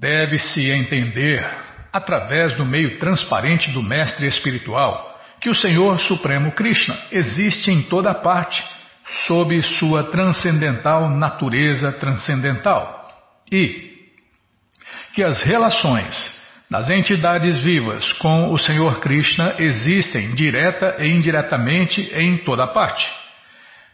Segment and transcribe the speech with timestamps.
[0.00, 1.46] Deve-se entender,
[1.92, 8.14] através do meio transparente do Mestre Espiritual, que o Senhor Supremo Krishna existe em toda
[8.14, 8.64] parte,
[9.26, 13.10] sob sua transcendental natureza transcendental,
[13.52, 13.90] e
[15.12, 16.40] que as relações
[16.70, 23.06] das entidades vivas com o Senhor Krishna existem direta e indiretamente em toda parte,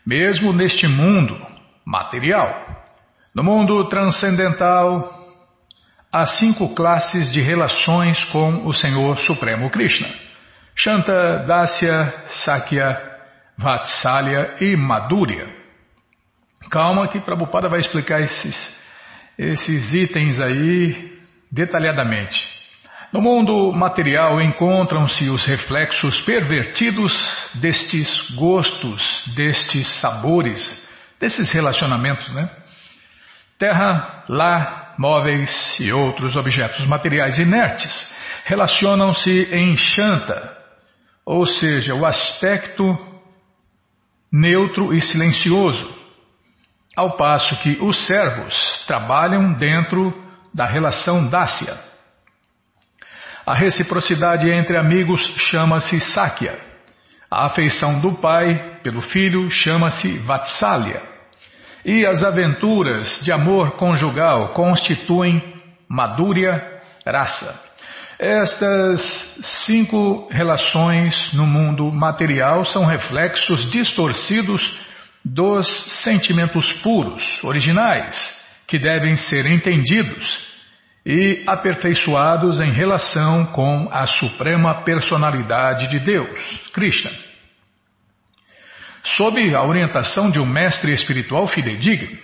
[0.06, 1.36] mesmo neste mundo
[1.84, 2.84] material.
[3.34, 5.15] No mundo transcendental,
[6.16, 10.08] há cinco classes de relações com o Senhor Supremo Krishna.
[10.74, 12.98] Shanta, Dasya, Sakya,
[13.58, 15.46] Vatsalya e Madhurya.
[16.70, 18.76] Calma que Prabhupada vai explicar esses,
[19.36, 21.20] esses itens aí
[21.52, 22.56] detalhadamente.
[23.12, 27.12] No mundo material encontram-se os reflexos pervertidos
[27.54, 30.62] destes gostos, destes sabores,
[31.20, 32.50] desses relacionamentos, né?
[33.58, 40.56] Terra, lar, móveis e outros objetos materiais inertes relacionam-se em Shanta,
[41.24, 42.84] ou seja, o aspecto
[44.32, 45.94] neutro e silencioso,
[46.96, 48.54] ao passo que os servos
[48.86, 50.12] trabalham dentro
[50.54, 51.78] da relação dácia.
[53.44, 56.58] A reciprocidade entre amigos chama-se Sakya.
[57.30, 61.15] A afeição do pai pelo filho chama-se Vatsalya.
[61.86, 65.40] E as aventuras de amor conjugal constituem
[65.88, 66.60] Madhurya
[67.06, 67.60] Rasa.
[68.18, 69.00] Estas
[69.64, 74.62] cinco relações no mundo material são reflexos distorcidos
[75.24, 75.68] dos
[76.02, 78.16] sentimentos puros, originais,
[78.66, 80.26] que devem ser entendidos
[81.04, 86.40] e aperfeiçoados em relação com a suprema personalidade de Deus,
[86.72, 87.12] Krishna.
[89.14, 92.18] Sob a orientação de um mestre espiritual fidedigno,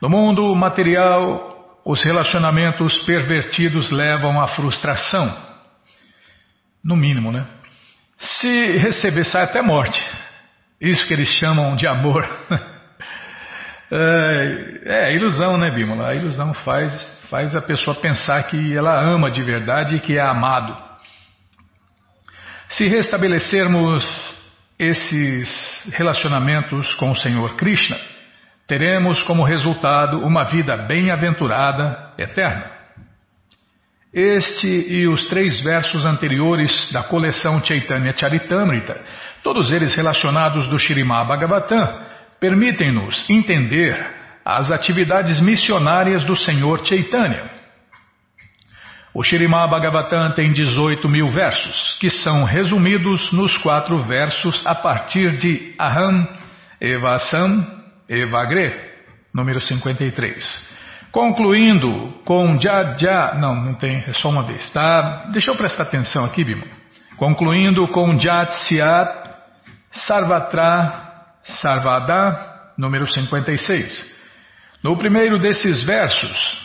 [0.00, 1.52] no mundo material
[1.84, 5.36] os relacionamentos pervertidos levam à frustração.
[6.82, 7.46] No mínimo, né?
[8.16, 10.00] Se receber, sai até morte.
[10.80, 12.24] Isso que eles chamam de amor.
[13.90, 16.08] é, é ilusão, né, Bímola?
[16.08, 16.92] A ilusão faz,
[17.28, 20.76] faz a pessoa pensar que ela ama de verdade e que é amado.
[22.68, 24.41] Se restabelecermos
[24.82, 25.48] esses
[25.92, 27.96] relacionamentos com o Senhor Krishna,
[28.66, 32.68] teremos como resultado uma vida bem-aventurada eterna.
[34.12, 39.00] Este e os três versos anteriores da coleção Chaitanya Charitamrita,
[39.44, 42.04] todos eles relacionados do Shirimá Bhagavatam,
[42.40, 43.96] permitem-nos entender
[44.44, 47.61] as atividades missionárias do Senhor Chaitanya.
[49.14, 55.36] O Shirimá Bhagavatam tem 18 mil versos, que são resumidos nos quatro versos a partir
[55.36, 56.26] de Aham,
[56.80, 57.66] Evasam,
[58.08, 58.74] Evagre,
[59.34, 60.72] número 53.
[61.10, 65.28] Concluindo com já, não, não tem, é só uma vez, tá?
[65.30, 66.64] Deixa eu prestar atenção aqui, Bima.
[67.18, 69.30] Concluindo com Jat Siat
[69.90, 71.10] Sarvatra
[71.44, 74.22] Sarvada, número 56.
[74.82, 76.58] No primeiro desses versos,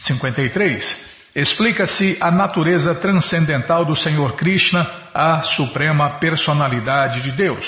[0.00, 7.66] 53, explica-se a natureza transcendental do Senhor Krishna, a suprema personalidade de Deus.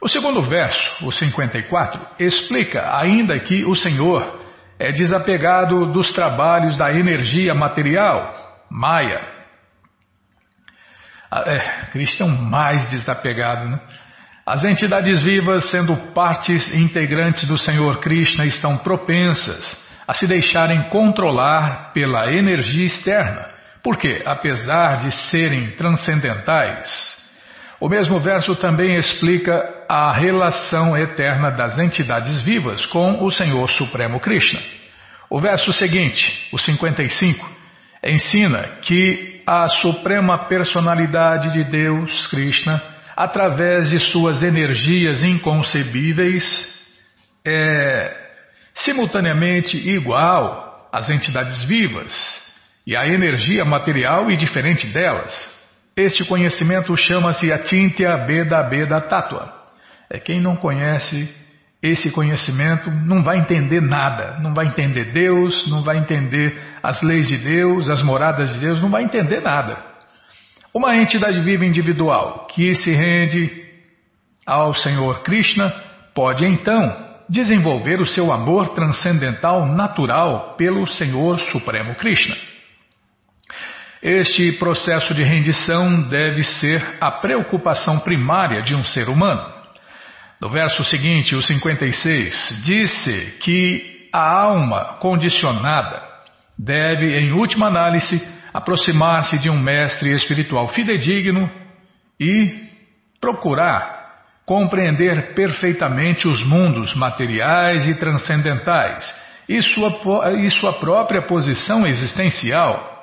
[0.00, 4.40] O segundo verso, o 54, explica ainda que o Senhor
[4.78, 9.20] é desapegado dos trabalhos da energia material, Maya.
[11.30, 13.80] Ah, é, Cristo é um mais desapegado, né?
[14.46, 21.92] As entidades vivas, sendo partes integrantes do Senhor Krishna, estão propensas a se deixarem controlar
[21.92, 23.46] pela energia externa,
[23.82, 26.88] porque, apesar de serem transcendentais,
[27.78, 34.18] o mesmo verso também explica a relação eterna das entidades vivas com o Senhor Supremo
[34.18, 34.60] Krishna.
[35.28, 37.46] O verso seguinte, o 55,
[38.02, 42.82] ensina que a suprema personalidade de Deus, Krishna,
[43.14, 46.44] através de suas energias inconcebíveis,
[47.46, 48.27] é
[48.84, 52.12] simultaneamente igual às entidades vivas
[52.86, 55.32] e à energia material e diferente delas.
[55.96, 59.52] Este conhecimento chama-se Atintya Beda Beda Tattva.
[60.10, 61.28] É quem não conhece
[61.82, 67.28] esse conhecimento não vai entender nada, não vai entender Deus, não vai entender as leis
[67.28, 69.78] de Deus, as moradas de Deus, não vai entender nada.
[70.74, 73.64] Uma entidade viva individual que se rende
[74.46, 75.72] ao Senhor Krishna
[76.14, 82.36] pode então desenvolver o seu amor transcendental natural pelo Senhor Supremo Krishna.
[84.02, 89.58] Este processo de rendição deve ser a preocupação primária de um ser humano.
[90.40, 96.00] No verso seguinte, o 56, disse que a alma condicionada
[96.56, 101.50] deve, em última análise, aproximar-se de um mestre espiritual fidedigno
[102.20, 102.68] e
[103.20, 103.97] procurar
[104.48, 109.04] compreender perfeitamente os mundos materiais e transcendentais
[109.46, 112.96] e sua, e sua própria posição existencial.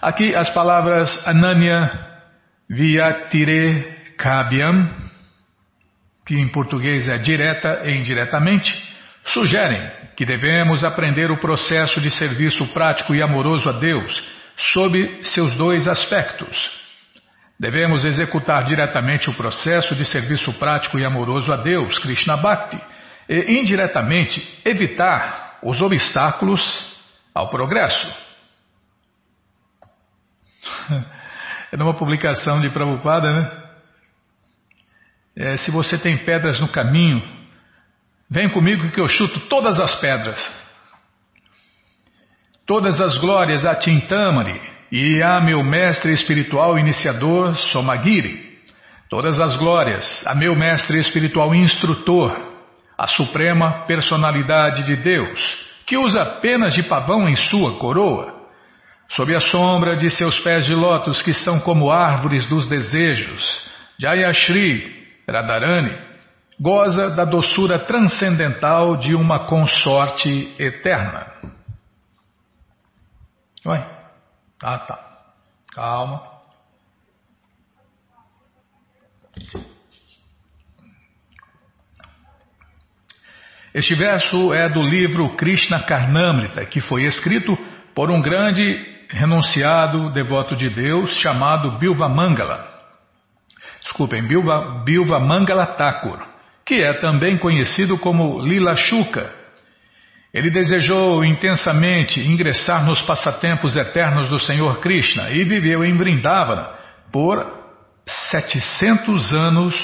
[0.00, 1.90] Aqui as palavras Ananya
[2.70, 4.88] Vyatire Kabyam,
[6.24, 8.72] que em português é direta e indiretamente,
[9.24, 14.22] sugerem que devemos aprender o processo de serviço prático e amoroso a Deus
[14.56, 16.75] sob seus dois aspectos
[17.58, 22.78] Devemos executar diretamente o processo de serviço prático e amoroso a Deus, Krishna Bhakti,
[23.28, 26.62] e indiretamente evitar os obstáculos
[27.34, 28.26] ao progresso.
[31.72, 33.64] É numa publicação de Prabhupada, né?
[35.34, 37.20] É, se você tem pedras no caminho,
[38.30, 40.40] vem comigo que eu chuto todas as pedras.
[42.64, 44.60] Todas as glórias a Tintamani,
[44.90, 48.46] e a meu mestre espiritual iniciador Somagiri.
[49.08, 52.36] Todas as glórias a meu mestre espiritual instrutor,
[52.98, 58.34] a suprema personalidade de Deus, que usa penas de pavão em sua coroa.
[59.10, 63.44] Sob a sombra de seus pés de lótus, que são como árvores dos desejos,
[63.98, 65.96] Jayashri Radharani
[66.58, 71.26] goza da doçura transcendental de uma consorte eterna.
[73.66, 73.95] Ué?
[74.62, 74.98] Ah, tá.
[75.72, 76.22] Calma.
[83.74, 87.56] Este verso é do livro Krishna Karnamrita, que foi escrito
[87.94, 92.74] por um grande renunciado devoto de Deus chamado Bilva Mangala.
[93.82, 96.18] Desculpem, Bilva, Bilva Mangala Thakur,
[96.64, 99.45] que é também conhecido como Lila Shuka
[100.36, 106.68] ele desejou intensamente ingressar nos passatempos eternos do Senhor Krishna e viveu em Vrindavana
[107.10, 107.42] por
[108.04, 109.74] 700 anos.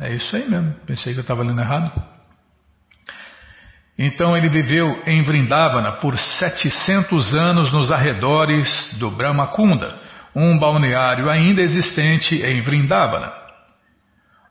[0.00, 1.92] É isso aí mesmo, pensei que eu estava lendo errado.
[3.98, 10.00] Então ele viveu em Vrindavana por 700 anos nos arredores do Brahmakunda,
[10.34, 13.30] um balneário ainda existente em Vrindavana.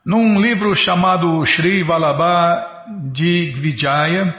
[0.06, 2.77] Num livro chamado Sri Vallabha
[3.12, 4.34] de Vijaya,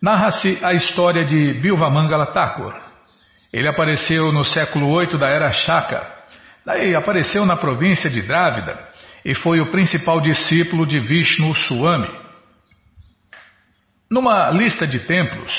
[0.00, 2.74] narra-se a história de Bilvamangala Thakur.
[3.52, 6.06] Ele apareceu no século VIII da era Shaka,
[6.64, 8.78] daí apareceu na província de Drávida
[9.24, 12.10] e foi o principal discípulo de Vishnu Swami.
[14.10, 15.52] Numa lista de templos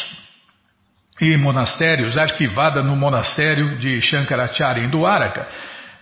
[1.21, 5.48] e monastérios arquivada no monastério de Shankaracharya em Dwaraka,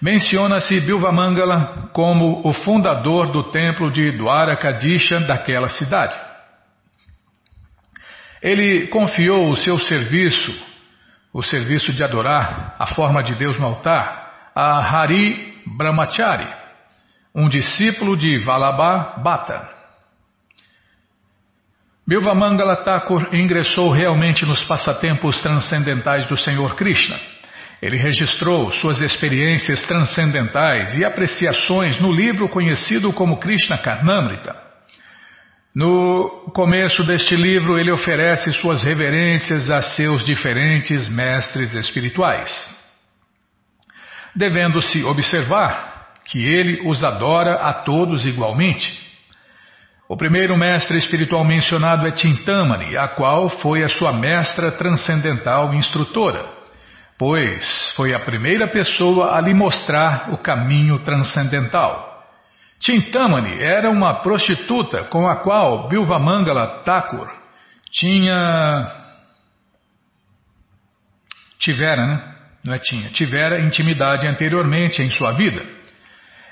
[0.04, 6.20] Menciona-se Bilvamangala como o fundador do templo de Dwarakadisha daquela cidade.
[8.42, 10.52] Ele confiou o seu serviço,
[11.32, 16.54] o serviço de adorar a forma de Deus no altar, a Hari Brahmachari,
[17.34, 19.70] um discípulo de Vallabha Bhatta.
[22.06, 27.33] Bilvamangala Thakur ingressou realmente nos passatempos transcendentais do Senhor Krishna.
[27.84, 34.56] Ele registrou suas experiências transcendentais e apreciações no livro conhecido como Krishna Karnamrita.
[35.76, 42.50] No começo deste livro, ele oferece suas reverências a seus diferentes mestres espirituais.
[44.34, 48.98] Devendo-se observar que ele os adora a todos igualmente.
[50.08, 56.63] O primeiro mestre espiritual mencionado é Tintamani, a qual foi a sua mestra transcendental instrutora
[57.18, 62.14] pois foi a primeira pessoa a lhe mostrar o caminho transcendental.
[62.80, 67.30] Chintamani era uma prostituta com a qual Bilvamangala Thakur
[67.92, 68.92] tinha.
[71.58, 72.34] tivera, né?
[72.66, 75.66] Não é tinha, tivera intimidade anteriormente em sua vida.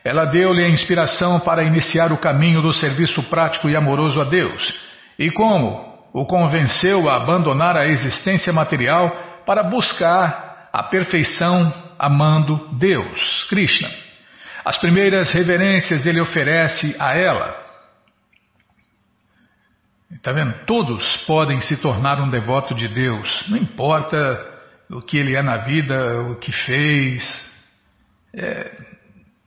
[0.03, 4.73] Ela deu-lhe a inspiração para iniciar o caminho do serviço prático e amoroso a Deus.
[5.17, 13.43] E como o convenceu a abandonar a existência material para buscar a perfeição amando Deus,
[13.49, 13.89] Krishna.
[14.63, 17.61] As primeiras reverências ele oferece a ela.
[20.11, 20.53] Está vendo?
[20.65, 24.49] Todos podem se tornar um devoto de Deus, não importa
[24.89, 27.51] o que ele é na vida, o que fez.
[28.33, 28.71] É,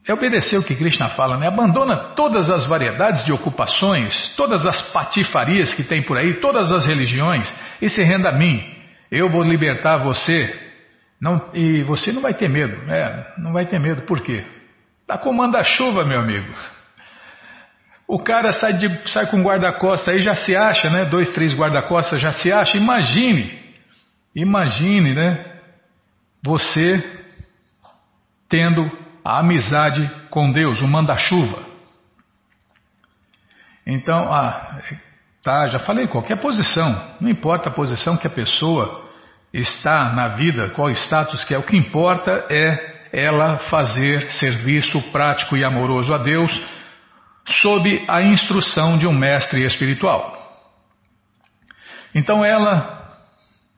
[0.07, 1.47] é obedecer o que Krishna fala, né?
[1.47, 6.85] Abandona todas as variedades de ocupações, todas as patifarias que tem por aí, todas as
[6.85, 8.61] religiões e se renda a mim.
[9.11, 10.64] Eu vou libertar você
[11.19, 14.45] não, e você não vai ter medo, é, não vai ter medo, por quê?
[15.07, 16.53] Da comanda chuva, meu amigo.
[18.07, 21.05] O cara sai, de, sai com guarda-costas aí já se acha, né?
[21.05, 22.77] Dois, três guarda-costas já se acha.
[22.77, 23.59] Imagine,
[24.35, 25.59] imagine, né?
[26.43, 27.03] Você
[28.47, 28.89] tendo
[29.23, 31.65] a amizade com Deus, o manda-chuva.
[33.87, 34.79] Então, ah,
[35.41, 39.04] tá, já falei, qualquer posição, não importa a posição que a pessoa
[39.55, 45.55] está na vida, qual status que é, o que importa é ela fazer serviço prático
[45.55, 46.51] e amoroso a Deus
[47.47, 50.35] sob a instrução de um mestre espiritual.
[52.13, 53.13] Então ela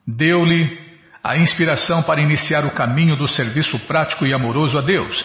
[0.08, 0.80] deu-lhe
[1.24, 5.24] a inspiração para iniciar o caminho do serviço prático e amoroso a Deus.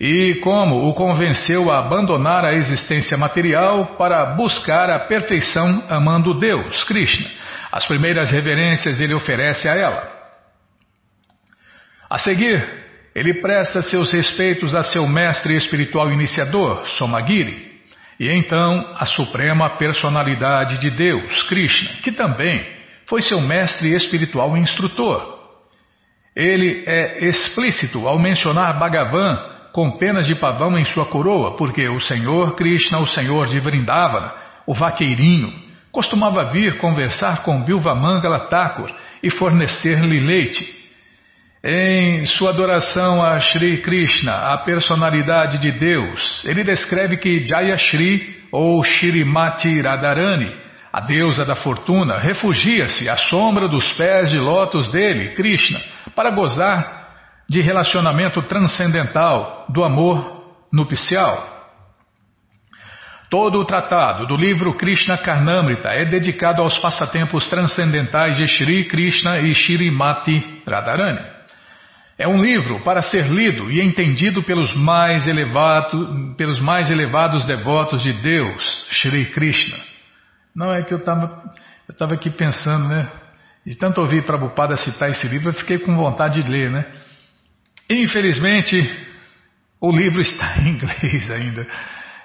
[0.00, 6.82] E como o convenceu a abandonar a existência material para buscar a perfeição amando Deus,
[6.84, 7.43] Krishna.
[7.74, 10.08] As primeiras reverências ele oferece a ela.
[12.08, 12.64] A seguir,
[13.12, 17.72] ele presta seus respeitos a seu mestre espiritual iniciador, Somagiri,
[18.20, 22.64] e então a suprema personalidade de Deus, Krishna, que também
[23.08, 25.36] foi seu mestre espiritual instrutor.
[26.36, 29.36] Ele é explícito ao mencionar Bhagavan
[29.72, 34.32] com penas de pavão em sua coroa, porque o Senhor Krishna, o Senhor de Vrindavana,
[34.64, 35.63] o vaqueirinho,
[35.94, 38.90] costumava vir conversar com Bilva Mangala Thakur
[39.22, 40.84] e fornecer-lhe leite.
[41.62, 48.42] Em sua adoração a Sri Krishna, a personalidade de Deus, ele descreve que Jaya Shri
[48.52, 50.52] ou Shrimati Radharani,
[50.92, 55.80] a deusa da fortuna, refugia-se à sombra dos pés de lótus dele, Krishna,
[56.14, 57.04] para gozar
[57.48, 61.53] de relacionamento transcendental, do amor nupcial.
[63.34, 69.40] Todo o tratado do livro Krishna Karnamrita é dedicado aos passatempos transcendentais de Shri Krishna
[69.40, 71.18] e Shrimati Radharani.
[72.16, 78.04] É um livro para ser lido e entendido pelos mais, elevado, pelos mais elevados devotos
[78.04, 79.78] de Deus, Shri Krishna.
[80.54, 81.42] Não é que eu estava
[81.88, 83.10] eu tava aqui pensando, né?
[83.66, 86.86] De tanto ouvir Prabhupada citar esse livro, eu fiquei com vontade de ler, né?
[87.90, 88.78] Infelizmente,
[89.80, 91.66] o livro está em inglês ainda.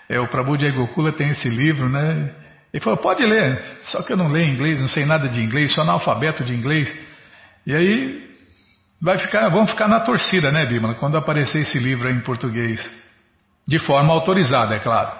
[0.09, 2.33] É, o Prabhu de Gokula tem esse livro, né?
[2.73, 5.73] Ele falou, pode ler, só que eu não leio inglês, não sei nada de inglês,
[5.73, 6.93] sou analfabeto de inglês.
[7.65, 8.29] E aí
[9.01, 12.85] Vai ficar, vamos ficar na torcida, né, Bíblia, quando aparecer esse livro em português.
[13.65, 15.17] De forma autorizada, é claro.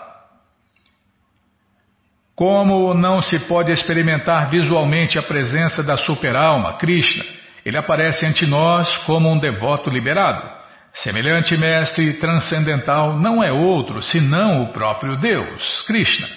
[2.36, 7.24] Como não se pode experimentar visualmente a presença da superalma, Krishna,
[7.65, 10.59] ele aparece ante nós como um devoto liberado.
[11.03, 16.27] Semelhante mestre transcendental não é outro senão o próprio Deus, Krishna.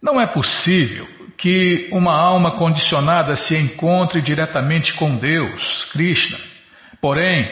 [0.00, 6.38] Não é possível que uma alma condicionada se encontre diretamente com Deus, Krishna.
[7.00, 7.50] Porém,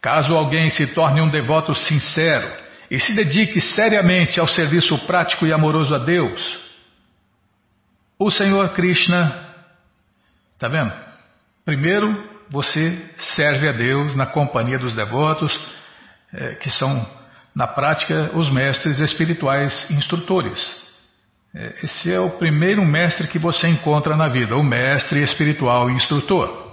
[0.00, 2.48] caso alguém se torne um devoto sincero
[2.90, 6.60] e se dedique seriamente ao serviço prático e amoroso a Deus,
[8.18, 9.48] o Senhor Krishna,
[10.52, 10.92] está vendo?
[11.64, 15.52] Primeiro, você serve a Deus na companhia dos devotos,
[16.32, 17.06] é, que são,
[17.54, 20.60] na prática, os mestres espirituais instrutores.
[21.54, 26.64] É, esse é o primeiro mestre que você encontra na vida, o mestre espiritual instrutor.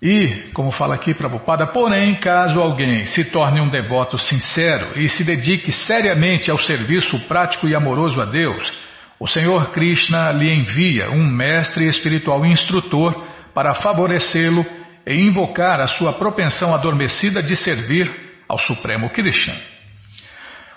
[0.00, 5.24] E, como fala aqui Prabhupada, porém, caso alguém se torne um devoto sincero e se
[5.24, 8.70] dedique seriamente ao serviço prático e amoroso a Deus,
[9.18, 13.26] o Senhor Krishna lhe envia um mestre espiritual instrutor
[13.56, 14.66] para favorecê-lo
[15.06, 18.14] e invocar a sua propensão adormecida de servir
[18.46, 19.56] ao Supremo Krishna.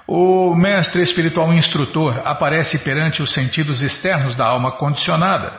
[0.07, 5.51] O mestre espiritual instrutor aparece perante os sentidos externos da alma condicionada.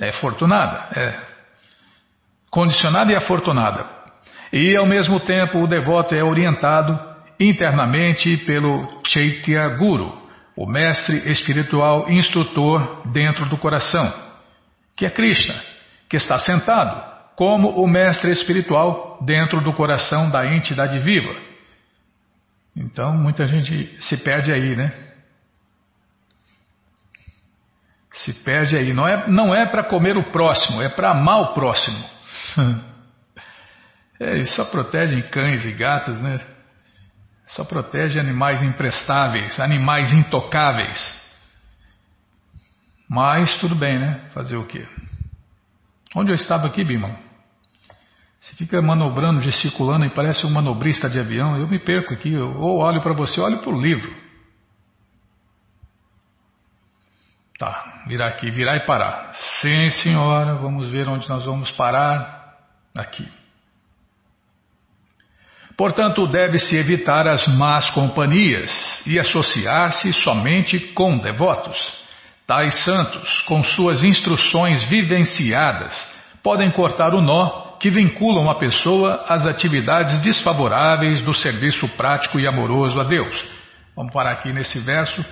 [0.00, 1.18] É fortunada, é.
[2.48, 3.84] Condicionada e afortunada.
[4.52, 6.96] E ao mesmo tempo o devoto é orientado
[7.40, 10.16] internamente pelo Chaitya Guru,
[10.56, 14.14] o mestre espiritual instrutor dentro do coração,
[14.96, 15.71] que é Krishna,
[16.12, 21.34] que está sentado como o mestre espiritual dentro do coração da entidade viva.
[22.76, 24.92] Então muita gente se perde aí, né?
[28.12, 28.92] Se perde aí.
[28.92, 32.04] Não é, não é para comer o próximo, é para amar o próximo.
[34.20, 36.38] É, só protege cães e gatos, né?
[37.48, 41.00] Só protege animais imprestáveis, animais intocáveis.
[43.10, 44.30] Mas tudo bem, né?
[44.32, 44.86] Fazer o quê?
[46.14, 47.16] Onde eu estava aqui, Bimão?
[48.40, 51.56] Você fica manobrando, gesticulando e parece um manobrista de avião.
[51.56, 54.12] Eu me perco aqui, eu ou olho para você, olho para o livro.
[57.58, 59.32] Tá, virar aqui, virar e parar.
[59.60, 62.42] Sim, senhora, vamos ver onde nós vamos parar.
[62.94, 63.26] Aqui.
[65.76, 68.70] Portanto, deve-se evitar as más companhias
[69.06, 72.01] e associar-se somente com devotos.
[72.46, 75.94] Tais santos, com suas instruções vivenciadas,
[76.42, 82.46] podem cortar o nó que vinculam a pessoa às atividades desfavoráveis do serviço prático e
[82.46, 83.44] amoroso a Deus.
[83.96, 85.24] Vamos parar aqui nesse verso.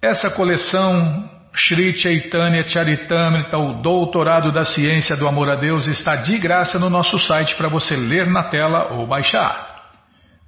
[0.00, 6.36] Essa coleção Sri Chaitanya Charitamrita, o Doutorado da Ciência do Amor a Deus, está de
[6.38, 9.74] graça no nosso site para você ler na tela ou baixar.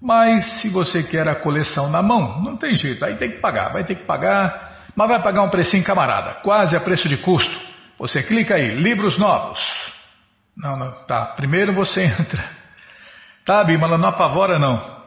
[0.00, 3.73] Mas se você quer a coleção na mão, não tem jeito, aí tem que pagar,
[3.73, 4.67] vai ter que pagar,
[4.99, 7.57] mas vai pagar um precinho camarada, quase a preço de custo.
[8.00, 9.61] Você clica aí, livros novos.
[10.57, 11.26] Não, não, tá.
[11.37, 12.50] Primeiro você entra.
[13.45, 14.99] Tá, Bimala, não apavora não.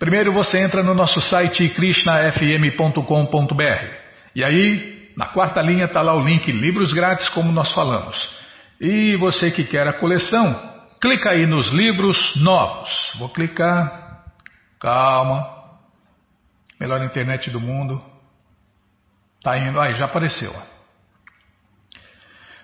[0.00, 3.94] Primeiro você entra no nosso site krishnafm.com.br.
[4.34, 8.18] E aí na quarta linha está lá o link Livros Grátis, como nós falamos.
[8.80, 10.60] E você que quer a coleção,
[11.00, 12.90] clica aí nos livros novos.
[13.16, 14.24] Vou clicar.
[14.80, 15.46] Calma.
[16.80, 18.09] Melhor internet do mundo.
[19.42, 19.80] Tá indo.
[19.80, 20.52] Aí, já apareceu.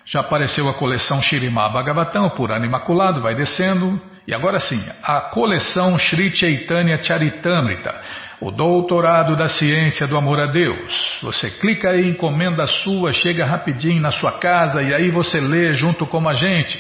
[0.05, 4.01] Já apareceu a coleção Shirimá Bhagavatam, por ano imaculado, vai descendo.
[4.27, 7.95] E agora sim, a coleção Sri Chaitanya Charitamrita
[8.41, 11.19] o doutorado da ciência do amor a Deus.
[11.23, 16.07] Você clica aí, encomenda sua, chega rapidinho na sua casa e aí você lê junto
[16.07, 16.79] com a gente.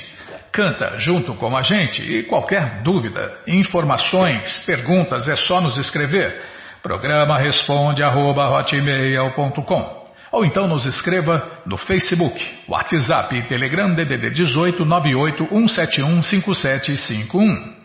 [0.52, 6.55] Canta junto com a gente e qualquer dúvida, informações, perguntas é só nos escrever.
[6.86, 8.48] Programa responde arroba,
[10.30, 17.76] ou então nos escreva no Facebook, WhatsApp e Telegram DDD 18 98 171 5751.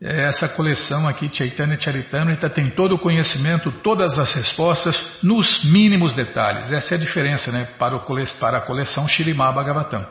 [0.00, 6.14] É essa coleção aqui, Chaitanya Charitamrita, tem todo o conhecimento, todas as respostas, nos mínimos
[6.14, 6.72] detalhes.
[6.72, 8.00] Essa é a diferença né, para, o,
[8.40, 10.06] para a coleção Shirimá Bhagavatam.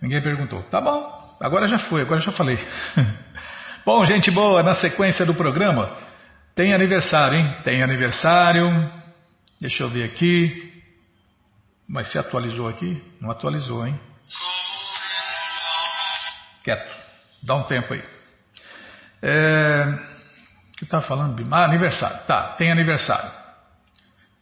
[0.00, 0.62] Ninguém perguntou.
[0.70, 2.58] Tá bom, agora já foi, agora já falei.
[3.84, 5.96] bom, gente boa, na sequência do programa,
[6.54, 7.56] tem aniversário, hein?
[7.64, 8.90] Tem aniversário.
[9.60, 10.70] Deixa eu ver aqui.
[11.88, 13.02] Mas se atualizou aqui?
[13.20, 13.98] Não atualizou, hein?
[16.62, 16.96] Quieto.
[17.42, 18.02] Dá um tempo aí.
[19.22, 19.84] É,
[20.72, 21.42] o que está falando?
[21.52, 22.26] Ah, aniversário.
[22.26, 23.30] Tá, tem aniversário.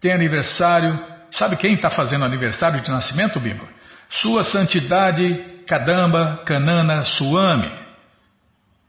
[0.01, 0.99] Tem aniversário.
[1.33, 3.69] Sabe quem está fazendo aniversário de nascimento, Bimba?
[4.09, 7.88] Sua Santidade Kadamba Kanana Suami.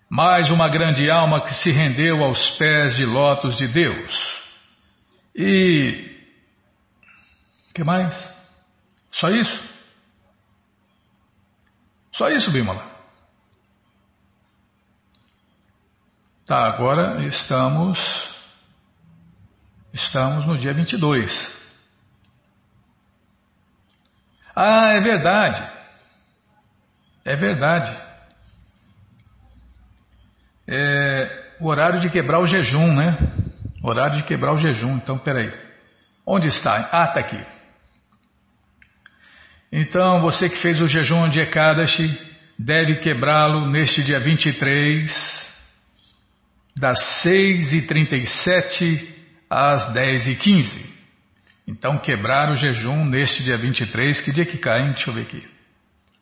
[0.10, 4.41] Mais uma grande alma que se rendeu aos pés de lotos de Deus.
[5.36, 6.26] E.
[7.76, 8.13] que mais?
[9.12, 9.69] Só isso?
[12.12, 12.89] Só isso, Bimala?
[16.48, 18.00] Tá, agora estamos
[19.93, 21.32] estamos no dia 22.
[24.56, 25.72] Ah, é verdade.
[27.24, 28.09] É verdade.
[30.71, 33.17] É o horário de quebrar o jejum, né?
[33.84, 34.97] Horário de quebrar o jejum.
[34.97, 35.51] Então, peraí.
[36.25, 36.89] Onde está?
[36.91, 37.43] Ah, está aqui.
[39.71, 45.39] Então, você que fez o jejum de Ekadashi deve quebrá-lo neste dia 23
[46.75, 49.08] das 6h37
[49.49, 50.89] às 10h15.
[51.67, 54.93] Então quebrar o jejum neste dia 23, que dia que cai, hein?
[54.93, 55.47] Deixa eu ver aqui.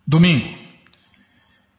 [0.05, 0.66] Domingo.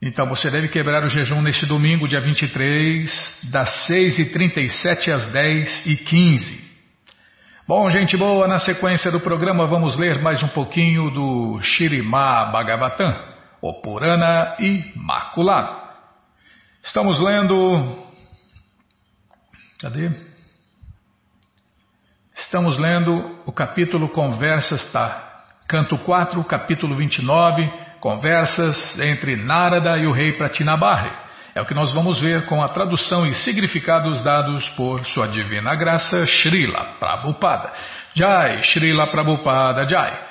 [0.01, 6.69] Então você deve quebrar o jejum neste domingo, dia 23, das 6h37 às 10h15.
[7.67, 13.13] Bom, gente boa, na sequência do programa vamos ler mais um pouquinho do Shirimá Bhagavatam,
[13.61, 15.89] o Purana Imaculado.
[16.85, 18.07] Estamos lendo
[19.81, 20.11] Cadê?
[22.37, 25.45] Estamos lendo o capítulo Conversas, tá?
[25.69, 31.11] Canto 4, capítulo 29, Conversas entre Narada e o rei Pratinabarre.
[31.55, 35.75] É o que nós vamos ver com a tradução e significados dados por Sua Divina
[35.75, 37.73] Graça, Srila Prabhupada.
[38.15, 40.29] Jai, Srila Prabhupada Jai.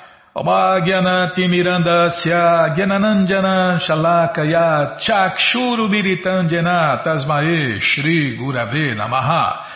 [3.80, 9.67] Shalakaya Chakshuru Miritandjana Tasmae Shri Gurave Namaha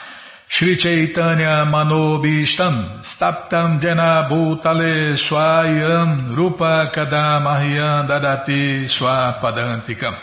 [0.55, 10.15] Shri Chaitanya Manobishtam Staptam Jena Bhutale Swayam Rupa Kadamahyam Dadati Swapadantikam.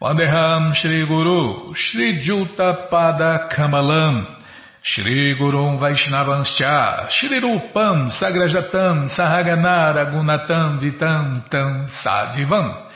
[0.00, 4.36] Vandeham Shri Guru Shri Juta Pada Kamalam.
[4.82, 12.86] Shri Gurum Vaishnavanscha, Shri Rupam Sagrajatam Sahaganara Gunatam Vitam Tam Sadivam.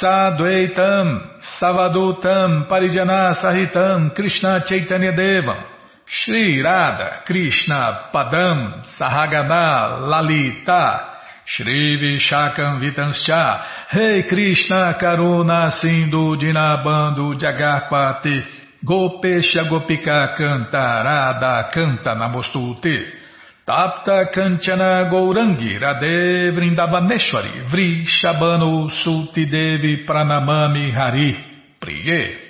[0.00, 5.73] Sadvaitam Savadutam Parijana Sahitam Krishna Chaitanya Devam
[6.06, 11.10] Shri Radha Krishna Padam Sahagana Lalita
[11.46, 18.44] Shri Vishakam Vitanscha Rei Krishna Karuna Sindhu Dinabando Jagarpati
[18.84, 23.22] Gopesha Gopika Cantarada Canta Namostute
[23.66, 31.34] Tapta Kanchana Gourangi Radhe Vrindavaneshwari Vri Shabano Sulti Devi Pranamami Hari
[31.80, 32.43] Priye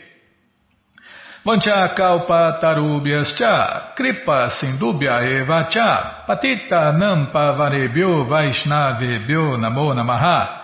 [1.44, 10.62] Vancha kalpa tarubhyas cha, kripa sindubhya eva cha, patita nampa varebhyo vaishnavebhyo namo namaha.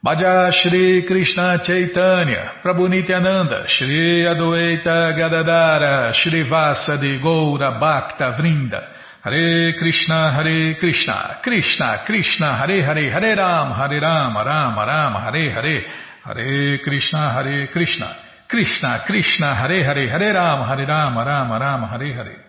[0.00, 8.80] Bhaja Shri Krishna Chaitanya, Prabhu Nityananda, Shri Adwaita Gadadara, Shri Vasa de Goura Bhakta Vrinda,
[9.24, 15.50] Hare Krishna, Hare Krishna, Krishna Krishna, Hare Hare, Hare Ram, Hare Ram, Ram Ram, Hare
[15.50, 15.86] Hare,
[16.22, 18.27] Hare Krishna, Hare Krishna.
[18.48, 22.48] Krishna, Krishna, Hare Hare, Hare Rama, Hare Rama, Rama Rama, Hare Hare.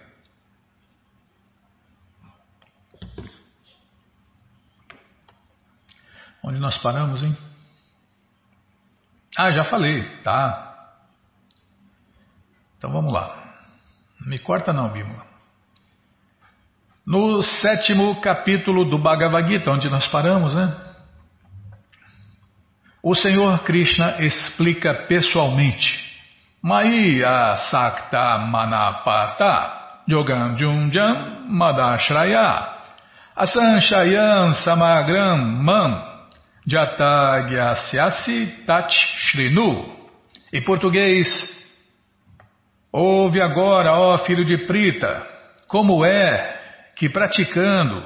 [6.41, 7.37] Onde nós paramos, hein?
[9.37, 10.69] Ah, já falei, tá.
[12.77, 13.35] Então vamos lá.
[14.21, 15.27] Não me corta não, Bímola.
[17.05, 20.88] No sétimo capítulo do Bhagavad Gita, onde nós paramos, né?
[23.01, 26.09] O Senhor Krishna explica pessoalmente.
[26.61, 32.75] Maya Sakta Manapata Yogam Junjam Madashraya
[33.33, 36.03] Asanshayam Samagram Mam
[36.67, 39.85] Jatagyasyasi Tach Shrinu
[40.51, 41.29] Em português,
[42.91, 45.25] ouve agora, ó filho de Prita,
[45.67, 46.59] como é
[46.95, 48.03] que praticando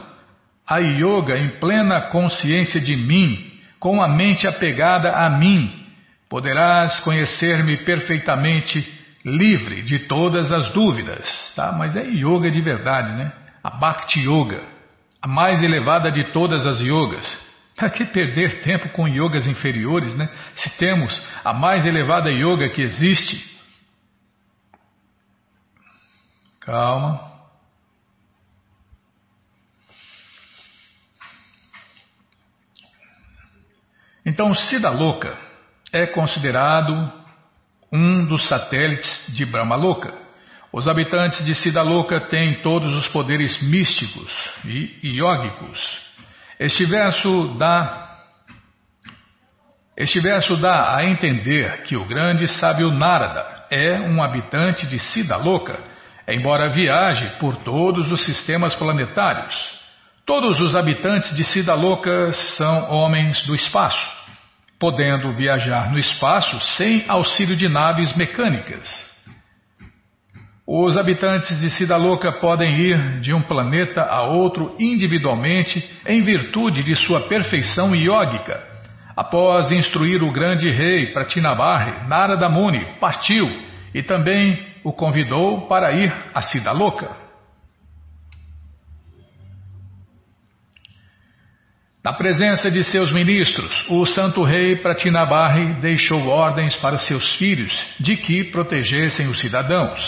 [0.67, 3.53] a yoga em plena consciência de mim,
[3.84, 5.86] com a mente apegada a mim,
[6.30, 8.82] poderás conhecer-me perfeitamente,
[9.26, 11.28] livre de todas as dúvidas.
[11.54, 11.69] Tá?
[11.74, 13.34] Mas é yoga de verdade, né?
[13.62, 14.63] A Bhakti Yoga,
[15.22, 17.30] a mais elevada de todas as yogas.
[17.76, 20.30] Para que perder tempo com yogas inferiores, né?
[20.56, 23.60] Se temos a mais elevada yoga que existe.
[26.62, 27.33] Calma.
[34.25, 35.38] Então, Sida Louca
[35.91, 37.12] é considerado
[37.91, 40.13] um dos satélites de Brahma Louca.
[40.71, 44.31] Os habitantes de Sida Louca têm todos os poderes místicos
[44.65, 45.79] e iógicos.
[46.59, 48.03] Este verso dá
[49.95, 55.38] este verso dá a entender que o grande sábio Narada é um habitante de Sida
[55.38, 55.79] Louca,
[56.27, 59.55] embora viaje por todos os sistemas planetários.
[60.25, 64.09] Todos os habitantes de Sida Louca são homens do espaço,
[64.84, 68.86] podendo viajar no espaço sem auxílio de naves mecânicas.
[70.67, 76.84] Os habitantes de Sida Louca podem ir de um planeta a outro individualmente em virtude
[76.84, 78.62] de sua perfeição iógica.
[79.15, 83.46] Após instruir o grande rei Pratinabarri, Narada Muni partiu
[83.96, 86.74] e também o convidou para ir a Sida
[92.04, 98.18] Na presença de seus ministros, o santo rei Pratinabarri deixou ordens para seus filhos de
[98.18, 100.02] que protegessem os cidadãos.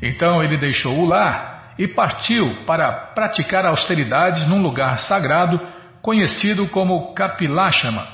[0.00, 5.60] Então ele deixou o lar e partiu para praticar austeridades num lugar sagrado
[6.00, 8.06] conhecido como Kapilashama.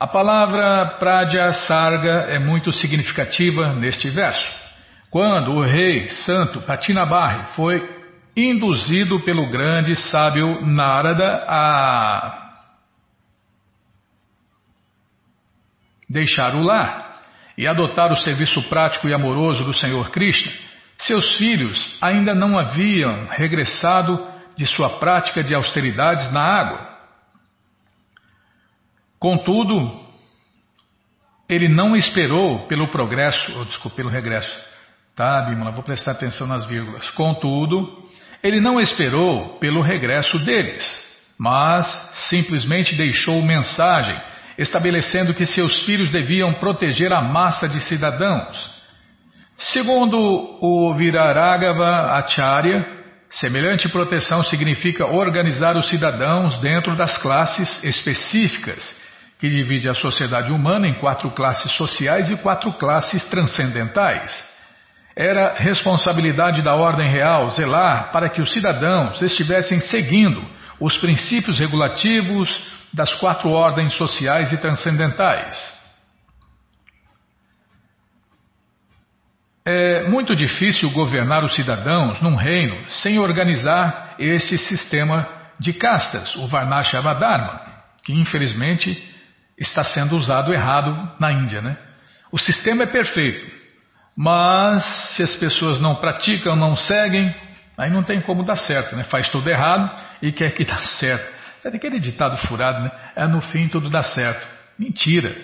[0.00, 4.64] A palavra Pradya Sarga é muito significativa neste verso.
[5.10, 7.93] Quando o rei santo Patinabarri foi
[8.36, 12.40] induzido pelo grande sábio Narada a
[16.08, 17.22] deixar o lar
[17.56, 20.52] e adotar o serviço prático e amoroso do Senhor Krishna,
[20.98, 26.94] seus filhos ainda não haviam regressado de sua prática de austeridades na água.
[29.18, 30.04] Contudo,
[31.48, 34.54] ele não esperou pelo progresso, ou desculpe, pelo regresso.
[35.14, 37.08] Tá, Bimala, vou prestar atenção nas vírgulas.
[37.10, 38.03] Contudo,
[38.44, 40.84] ele não esperou pelo regresso deles,
[41.38, 41.86] mas
[42.28, 44.14] simplesmente deixou mensagem
[44.58, 48.70] estabelecendo que seus filhos deviam proteger a massa de cidadãos.
[49.56, 50.18] Segundo
[50.60, 52.86] o Viraragava Acharya,
[53.30, 58.94] semelhante proteção significa organizar os cidadãos dentro das classes específicas,
[59.40, 64.53] que divide a sociedade humana em quatro classes sociais e quatro classes transcendentais.
[65.16, 70.44] Era responsabilidade da ordem real zelar para que os cidadãos estivessem seguindo
[70.80, 72.50] os princípios regulativos
[72.92, 75.74] das quatro ordens sociais e transcendentais.
[79.64, 85.26] É muito difícil governar os cidadãos num reino sem organizar este sistema
[85.58, 87.60] de castas, o Varnashava Dharma,
[88.04, 89.02] que infelizmente
[89.58, 91.62] está sendo usado errado na Índia.
[91.62, 91.78] Né?
[92.30, 93.46] O sistema é perfeito,
[94.16, 97.34] mas se as pessoas não praticam, não seguem,
[97.76, 99.04] aí não tem como dar certo, né?
[99.04, 99.90] faz tudo errado
[100.22, 101.34] e quer que dá certo.
[101.64, 102.90] É aquele ditado furado, né?
[103.16, 104.46] É no fim tudo dá certo.
[104.78, 105.34] Mentira,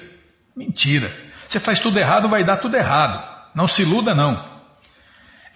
[0.55, 1.11] mentira.
[1.49, 3.27] Você faz tudo errado, vai dar tudo errado.
[3.55, 4.61] Não se iluda, não.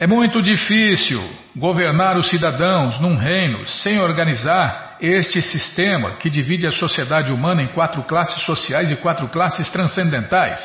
[0.01, 1.23] É muito difícil
[1.55, 7.69] governar os cidadãos num reino sem organizar este sistema que divide a sociedade humana em
[7.69, 10.61] quatro classes sociais e quatro classes transcendentais.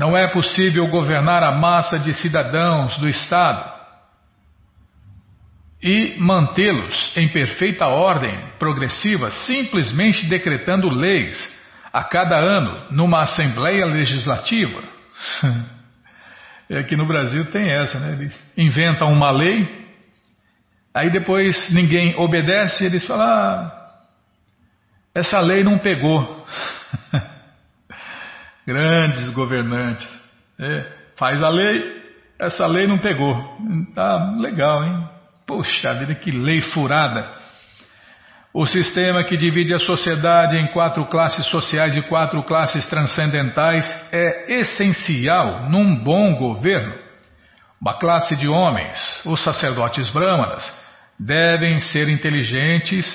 [0.00, 3.70] Não é possível governar a massa de cidadãos do Estado
[5.82, 11.36] e mantê-los em perfeita ordem progressiva simplesmente decretando leis
[11.92, 14.82] a cada ano numa Assembleia Legislativa.
[16.80, 18.12] Aqui no Brasil tem essa, né?
[18.12, 19.86] Eles inventam uma lei,
[20.94, 23.90] aí depois ninguém obedece, eles falam: ah,
[25.14, 26.46] essa lei não pegou.
[28.66, 30.06] Grandes governantes.
[30.58, 32.00] É, faz a lei,
[32.38, 33.34] essa lei não pegou.
[33.94, 35.08] Tá legal, hein?
[35.46, 37.40] Poxa vida, que lei furada.
[38.52, 44.54] O sistema que divide a sociedade em quatro classes sociais e quatro classes transcendentais é
[44.54, 46.94] essencial num bom governo.
[47.80, 50.64] Uma classe de homens, os sacerdotes brahmanas,
[51.18, 53.06] devem ser inteligentes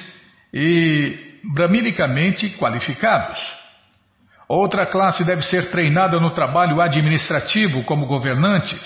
[0.53, 3.39] e brahminicamente qualificados.
[4.47, 8.79] Outra classe deve ser treinada no trabalho administrativo como governantes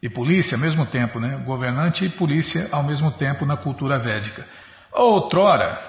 [0.00, 1.42] e polícia ao mesmo tempo, né?
[1.44, 4.46] Governante e polícia ao mesmo tempo na cultura védica.
[4.92, 5.80] Outrora,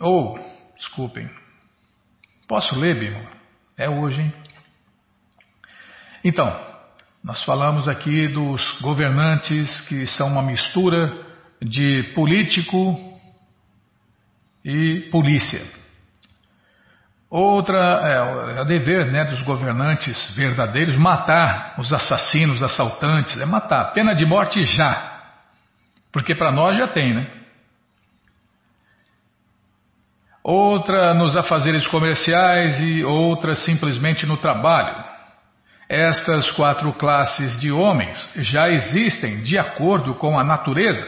[0.00, 0.38] ou,
[0.76, 1.30] desculpem,
[2.48, 3.24] posso ler, Bimo?
[3.76, 4.34] É hoje, hein?
[6.24, 6.70] Então,
[7.22, 11.24] nós falamos aqui dos governantes que são uma mistura
[11.62, 13.18] de político
[14.64, 15.79] e polícia.
[17.30, 23.92] Outra é, é o dever né, dos governantes verdadeiros matar os assassinos, assaltantes, é matar.
[23.92, 25.20] Pena de morte já.
[26.12, 27.40] Porque para nós já tem, né?
[30.42, 35.04] outra nos afazeres comerciais e outra simplesmente no trabalho.
[35.88, 41.06] Estas quatro classes de homens já existem de acordo com a natureza,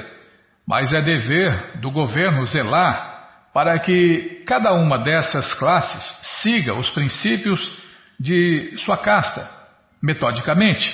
[0.66, 3.11] mas é dever do governo zelar
[3.52, 6.02] para que cada uma dessas classes
[6.42, 7.60] siga os princípios
[8.18, 9.48] de sua casta,
[10.02, 10.90] metodicamente.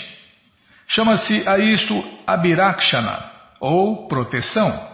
[0.86, 4.88] Chama-se a isto abirakshana, ou proteção.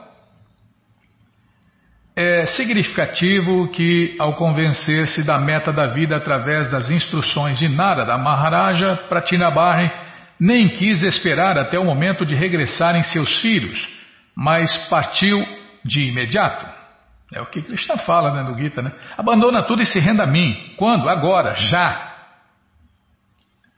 [2.16, 8.96] É significativo que, ao convencer-se da meta da vida através das instruções de Narada Maharaja
[9.09, 9.90] Pratinabarri,
[10.38, 13.88] nem quis esperar até o momento de regressarem seus filhos,
[14.37, 15.37] mas partiu
[15.85, 16.74] de imediato.
[17.35, 18.92] É o que Krishna fala né, no Gita, né?
[19.18, 20.75] Abandona tudo e se renda a mim.
[20.77, 21.09] Quando?
[21.09, 22.14] Agora, já.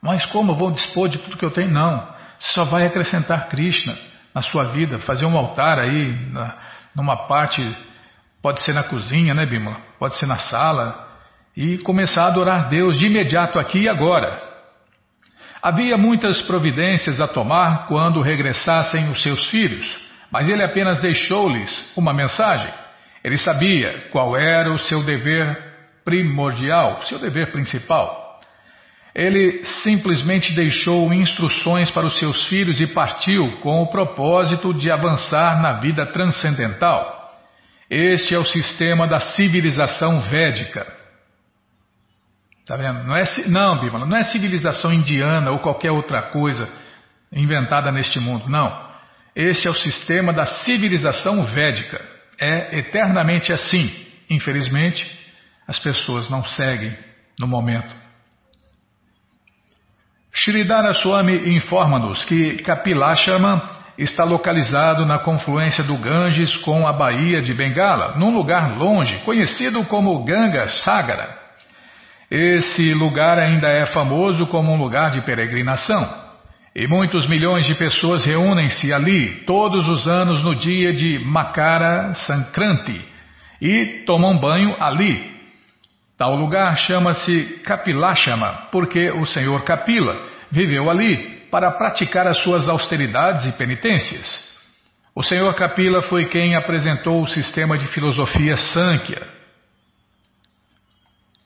[0.01, 1.71] Mas como eu vou dispor de tudo que eu tenho?
[1.71, 2.07] Não.
[2.39, 3.97] Só vai acrescentar Krishna
[4.33, 6.55] na sua vida, fazer um altar aí, na,
[6.95, 7.61] numa parte
[8.47, 9.77] Pode ser na cozinha, né, Bima?
[9.99, 11.05] Pode ser na sala.
[11.55, 14.41] E começar a adorar Deus de imediato aqui e agora.
[15.61, 19.85] Havia muitas providências a tomar quando regressassem os seus filhos,
[20.31, 22.71] mas ele apenas deixou-lhes uma mensagem.
[23.27, 25.61] Ele sabia qual era o seu dever
[26.05, 28.39] primordial, seu dever principal.
[29.13, 35.61] Ele simplesmente deixou instruções para os seus filhos e partiu com o propósito de avançar
[35.61, 37.35] na vida transcendental.
[37.89, 40.87] Este é o sistema da civilização védica.
[42.65, 43.03] Tá vendo?
[43.03, 46.69] Não é, não, Bíblia, não é civilização indiana ou qualquer outra coisa
[47.29, 48.47] inventada neste mundo.
[48.47, 48.87] Não.
[49.35, 52.16] Este é o sistema da civilização védica.
[52.39, 53.89] É eternamente assim.
[54.29, 55.05] Infelizmente,
[55.67, 56.95] as pessoas não seguem
[57.39, 57.95] no momento.
[60.33, 67.53] Sridhara Swami informa-nos que Kapilashama está localizado na confluência do Ganges com a Baía de
[67.53, 71.35] Bengala, num lugar longe, conhecido como Ganga Sagara.
[72.29, 76.26] Esse lugar ainda é famoso como um lugar de peregrinação.
[76.77, 83.03] E muitos milhões de pessoas reúnem-se ali todos os anos no dia de Makara Sankranti
[83.59, 85.35] e tomam banho ali.
[86.19, 93.47] Tal lugar chama-se Kapilashama, porque o senhor Kapila viveu ali para praticar as suas austeridades
[93.47, 94.47] e penitências.
[95.15, 99.27] O senhor Kapila foi quem apresentou o sistema de filosofia Sankhya.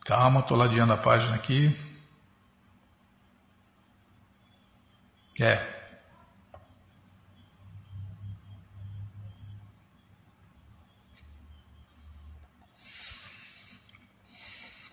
[0.04, 1.74] Calma, estou ladeando a página aqui.
[5.40, 5.82] É.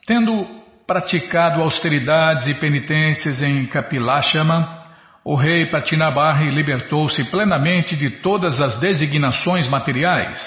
[0.05, 0.43] Tendo
[0.87, 4.79] praticado austeridades e penitências em Kapilashama,
[5.23, 10.39] o rei Patinabarri libertou-se plenamente de todas as designações materiais.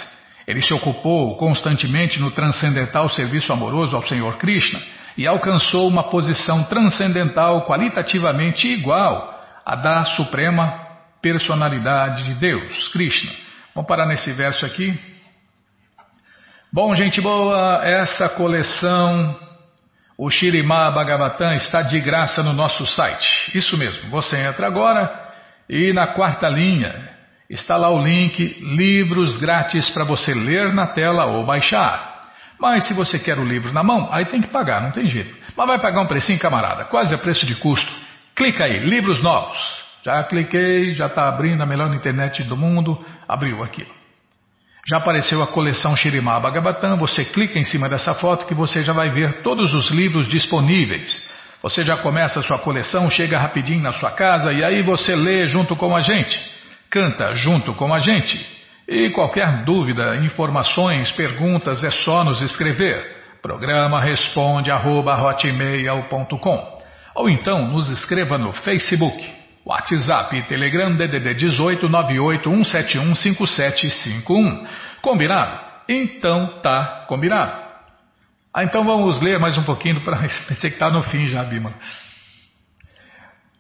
[0.49, 4.81] Ele se ocupou constantemente no transcendental serviço amoroso ao Senhor Krishna
[5.17, 9.32] e alcançou uma posição transcendental qualitativamente igual
[9.65, 10.81] à da Suprema
[11.21, 13.33] Personalidade de Deus, Krishna.
[13.75, 14.99] Vamos parar nesse verso aqui.
[16.73, 19.39] Bom, gente boa, essa coleção,
[20.19, 23.57] o Shirimá Bhagavatam, está de graça no nosso site.
[23.57, 25.11] Isso mesmo, você entra agora
[25.69, 27.11] e na quarta linha
[27.49, 32.31] está lá o link Livros Grátis para você ler na tela ou baixar.
[32.59, 35.37] Mas se você quer o livro na mão, aí tem que pagar, não tem jeito.
[35.57, 37.93] Mas vai pagar um precinho, camarada, quase a preço de custo.
[38.35, 39.59] Clica aí, livros novos.
[40.05, 42.99] Já cliquei, já está abrindo a melhor internet do mundo.
[43.29, 43.87] Abriu aqui.
[44.89, 46.97] Já apareceu a coleção Shirimá Bhagavatam.
[46.97, 51.31] Você clica em cima dessa foto que você já vai ver todos os livros disponíveis.
[51.63, 55.47] Você já começa a sua coleção, chega rapidinho na sua casa e aí você lê
[55.47, 56.41] junto com a gente.
[56.91, 58.45] Canta junto com a gente.
[58.89, 63.23] E qualquer dúvida, informações, perguntas é só nos escrever.
[63.41, 65.15] Programa responde arroba,
[67.15, 71.89] ou então nos escreva no Facebook, WhatsApp e Telegram DDD 18
[73.15, 74.67] 5751.
[75.01, 75.61] Combinado?
[75.89, 77.63] Então tá combinado.
[78.55, 81.73] Ah, então vamos ler mais um pouquinho para pensei que está no fim já, Bima.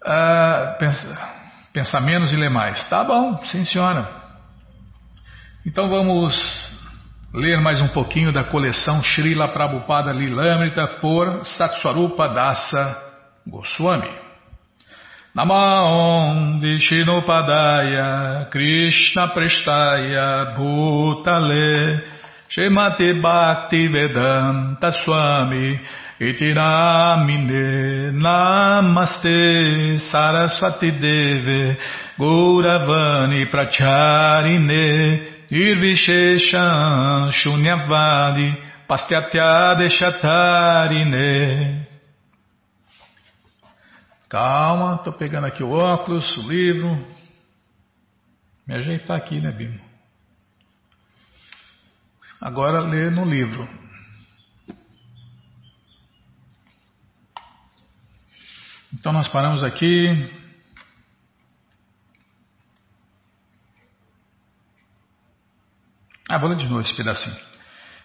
[0.04, 1.30] Ah, pensa,
[1.72, 2.84] pensa menos e ler mais.
[2.88, 4.22] Tá bom, sim senhora.
[5.64, 6.36] Então vamos
[7.32, 13.11] ler mais um pouquinho da coleção Srila Prabhupada Lilamrita por Satswarupa Dasa
[13.46, 14.10] Goswami.
[15.34, 22.02] Namaon Vishnupadaya Krishna Prestaya Bhutale
[22.50, 25.80] Shemate Bhakti Vedanta Swami
[26.20, 31.78] Itiramine Namaste Saraswati Deve
[32.18, 38.54] Gauravani Pracharine Irvisheshan Shunyavadi
[38.86, 41.81] Pastyatya Deshatarine.
[44.32, 47.06] Calma, estou pegando aqui o óculos, o livro.
[48.66, 49.78] Me ajeitar aqui, né, Bimo?
[52.40, 53.68] Agora ler no livro.
[58.94, 60.08] Então nós paramos aqui.
[66.30, 67.36] Ah, vou ler de novo esse pedacinho.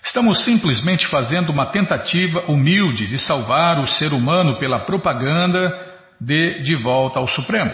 [0.03, 5.86] Estamos simplesmente fazendo uma tentativa humilde de salvar o ser humano pela propaganda
[6.19, 7.71] de De Volta ao Supremo.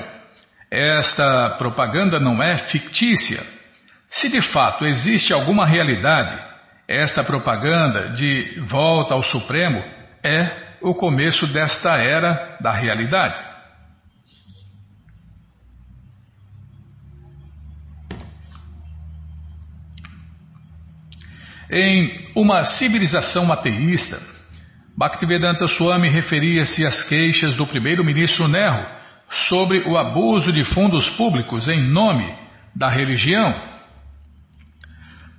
[0.69, 3.43] Esta propaganda não é fictícia.
[4.09, 6.35] Se de fato existe alguma realidade,
[6.87, 9.83] esta propaganda de Volta ao Supremo
[10.23, 13.39] é o começo desta era da realidade.
[21.71, 24.32] Em uma civilização ateísta,
[24.95, 28.85] Bhaktivedanta Swami referia-se às queixas do primeiro-ministro Nehru
[29.47, 32.31] sobre o abuso de fundos públicos em nome
[32.75, 33.73] da religião.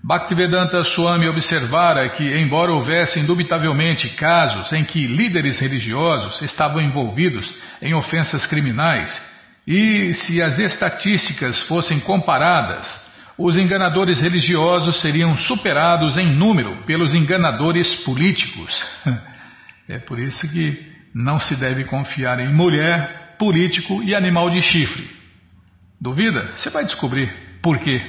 [0.02, 7.94] Bhaktivedanta Swami observara que, embora houvesse indubitavelmente casos em que líderes religiosos estavam envolvidos em
[7.94, 9.18] ofensas criminais,
[9.66, 13.04] e se as estatísticas fossem comparadas
[13.36, 18.72] os enganadores religiosos seriam superados em número pelos enganadores políticos.
[19.88, 25.10] É por isso que não se deve confiar em mulher, político e animal de chifre.
[26.00, 26.52] Duvida?
[26.54, 28.00] Você vai descobrir por quê.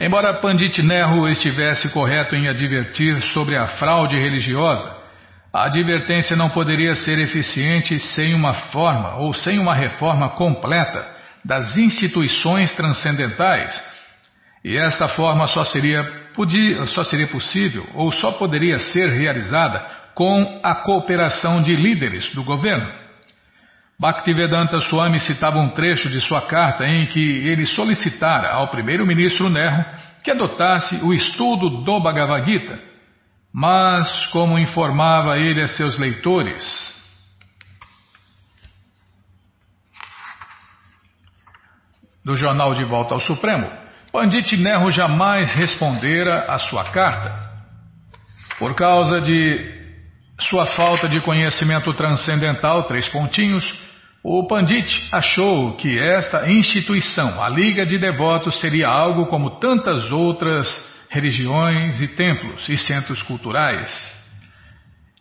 [0.00, 4.96] Embora Pandit Nehru estivesse correto em advertir sobre a fraude religiosa,
[5.52, 11.04] a advertência não poderia ser eficiente sem uma forma ou sem uma reforma completa
[11.44, 13.80] das instituições transcendentais.
[14.62, 16.02] E esta forma só seria,
[16.38, 22.44] podia, só seria possível ou só poderia ser realizada com a cooperação de líderes do
[22.44, 22.88] governo.
[23.98, 29.84] Bhaktivedanta Swami citava um trecho de sua carta em que ele solicitara ao primeiro-ministro Nehru
[30.22, 32.78] que adotasse o estudo do Bhagavad Gita.
[33.52, 36.62] Mas, como informava ele a seus leitores,
[42.24, 47.48] do jornal De Volta ao Supremo, Pandit Nehru jamais respondera a sua carta.
[48.58, 49.76] Por causa de
[50.40, 53.64] sua falta de conhecimento transcendental, três pontinhos,
[54.22, 60.66] o Pandit achou que esta instituição, a Liga de Devotos, seria algo como tantas outras
[61.08, 64.18] religiões e templos e centros culturais.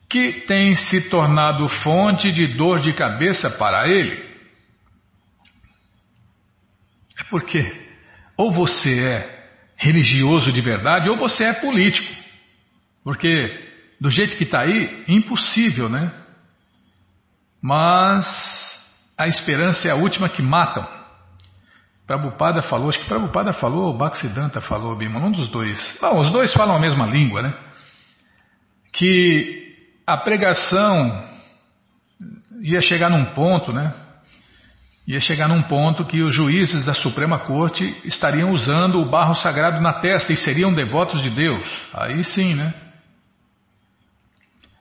[0.10, 4.26] que tem se tornado fonte de dor de cabeça para ele.
[7.20, 7.87] É porque
[8.38, 9.38] ou você é
[9.76, 12.08] religioso de verdade ou você é político.
[13.04, 13.68] Porque
[14.00, 16.14] do jeito que está aí, impossível, né?
[17.62, 18.26] Mas
[19.18, 20.88] a esperança é a última que matam.
[22.06, 25.78] Prabhupada falou, acho que Prabhupada falou, ou Bhaktisiddhanta falou, Bima, um dos dois.
[26.02, 27.54] Não, os dois falam a mesma língua, né?
[28.94, 29.76] Que
[30.06, 31.28] a pregação
[32.62, 33.94] ia chegar num ponto, né?
[35.08, 39.80] Ia chegar num ponto que os juízes da Suprema Corte estariam usando o barro sagrado
[39.80, 41.66] na testa e seriam devotos de Deus.
[41.94, 42.74] Aí sim, né?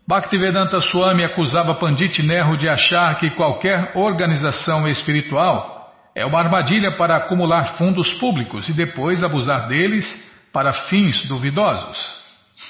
[0.08, 7.16] Bhaktivedanta Swami acusava Pandit Nehru de achar que qualquer organização espiritual é uma armadilha para
[7.16, 10.06] acumular fundos públicos e depois abusar deles
[10.52, 12.16] para fins duvidosos.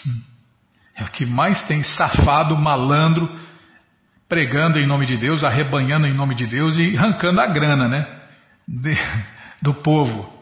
[0.99, 3.29] É o que mais tem safado, malandro,
[4.29, 8.07] pregando em nome de Deus, arrebanhando em nome de Deus e arrancando a grana, né?
[8.67, 8.97] De,
[9.63, 10.35] do povo.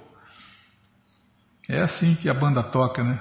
[1.68, 3.20] É assim que a banda toca, né?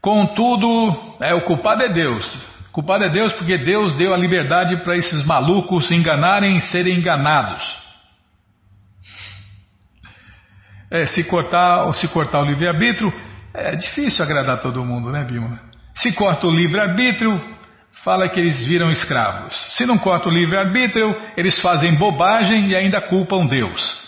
[0.00, 2.26] Contudo, é, o culpado é Deus.
[2.72, 6.98] Culpado é Deus porque Deus deu a liberdade para esses malucos se enganarem e serem
[6.98, 7.78] enganados.
[10.90, 13.12] É, se cortar se cortar o livre-arbítrio,
[13.52, 15.60] é difícil agradar todo mundo, né, Bima?
[15.94, 17.59] Se corta o livre-arbítrio,
[18.04, 19.54] fala que eles viram escravos.
[19.76, 24.00] Se não corta o livre-arbítrio, eles fazem bobagem e ainda culpam Deus.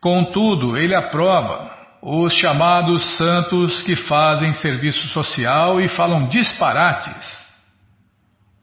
[0.00, 7.38] Contudo, ele aprova os chamados santos que fazem serviço social e falam disparates.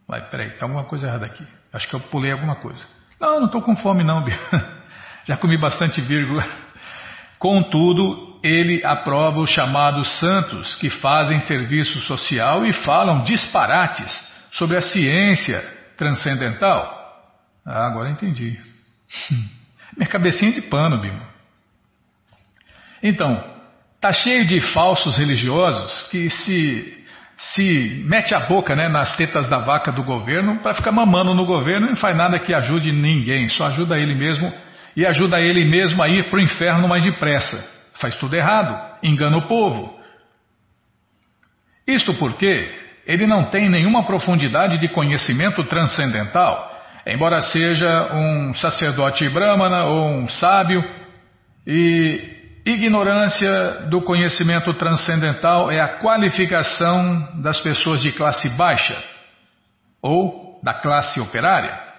[0.08, 1.46] Vai, peraí, tem alguma coisa errada aqui.
[1.74, 2.84] Acho que eu pulei alguma coisa.
[3.20, 4.24] Não, não estou com fome não,
[5.26, 6.46] já comi bastante vírgula.
[7.40, 14.12] Contudo, ele aprova os chamados santos que fazem serviço social e falam disparates
[14.52, 15.62] sobre a ciência
[15.98, 17.00] transcendental.
[17.66, 18.60] Ah, agora entendi.
[19.96, 21.30] Minha cabecinha de pano, Bima.
[23.04, 23.44] Então,
[24.00, 26.98] tá cheio de falsos religiosos que se
[27.38, 31.46] se mete a boca né, nas tetas da vaca do governo para ficar mamando no
[31.46, 34.54] governo e não faz nada que ajude ninguém, só ajuda ele mesmo
[34.96, 37.81] e ajuda ele mesmo a ir para o inferno mais depressa.
[37.94, 40.00] Faz tudo errado, engana o povo.
[41.86, 46.72] Isto porque ele não tem nenhuma profundidade de conhecimento transcendental,
[47.06, 50.84] embora seja um sacerdote brahmana ou um sábio,
[51.66, 59.04] e Ignorância do conhecimento transcendental é a qualificação das pessoas de classe baixa
[60.00, 61.91] ou da classe operária.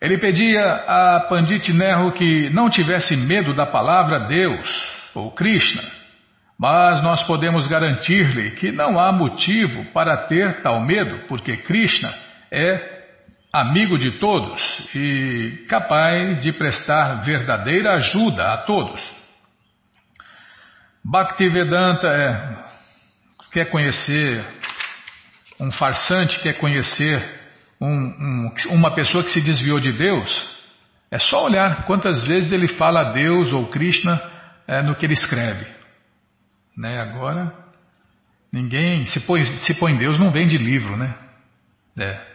[0.00, 5.82] Ele pedia a Pandit Nehru que não tivesse medo da palavra Deus ou Krishna,
[6.58, 12.12] mas nós podemos garantir-lhe que não há motivo para ter tal medo, porque Krishna
[12.50, 12.94] é
[13.52, 14.60] amigo de todos
[14.94, 19.00] e capaz de prestar verdadeira ajuda a todos.
[21.04, 22.56] Bhaktivedanta é,
[23.52, 24.44] quer conhecer
[25.60, 27.43] um farsante, quer conhecer
[27.84, 30.54] um, um, uma pessoa que se desviou de Deus,
[31.10, 34.20] é só olhar quantas vezes ele fala Deus ou Krishna
[34.66, 35.66] é, no que ele escreve.
[36.76, 37.00] Né?
[37.00, 37.52] Agora,
[38.52, 41.14] ninguém se põe, se põe Deus não vem de livro, né?
[41.98, 42.34] É.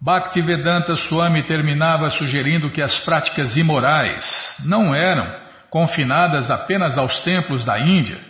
[0.00, 4.24] Bhaktivedanta Swami terminava sugerindo que as práticas imorais
[4.64, 8.20] não eram confinadas apenas aos templos da Índia,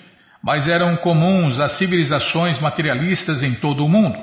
[0.42, 4.16] mas eram comuns às civilizações materialistas em todo o mundo.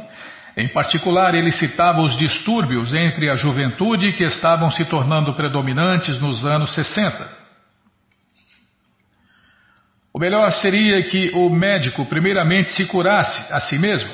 [0.55, 6.45] Em particular, ele citava os distúrbios entre a juventude que estavam se tornando predominantes nos
[6.45, 7.43] anos 60.
[10.13, 14.13] O melhor seria que o médico primeiramente se curasse a si mesmo,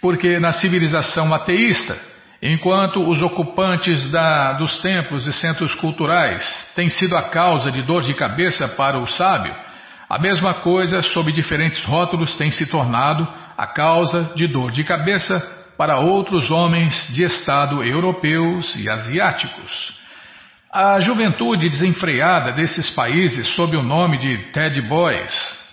[0.00, 1.98] porque na civilização ateísta,
[2.42, 8.02] Enquanto os ocupantes da, dos templos e centros culturais têm sido a causa de dor
[8.02, 9.54] de cabeça para o sábio,
[10.08, 13.26] a mesma coisa, sob diferentes rótulos, tem se tornado
[13.56, 15.40] a causa de dor de cabeça
[15.76, 19.94] para outros homens de estado europeus e asiáticos.
[20.72, 25.66] A juventude desenfreada desses países, sob o nome de Ted Boys,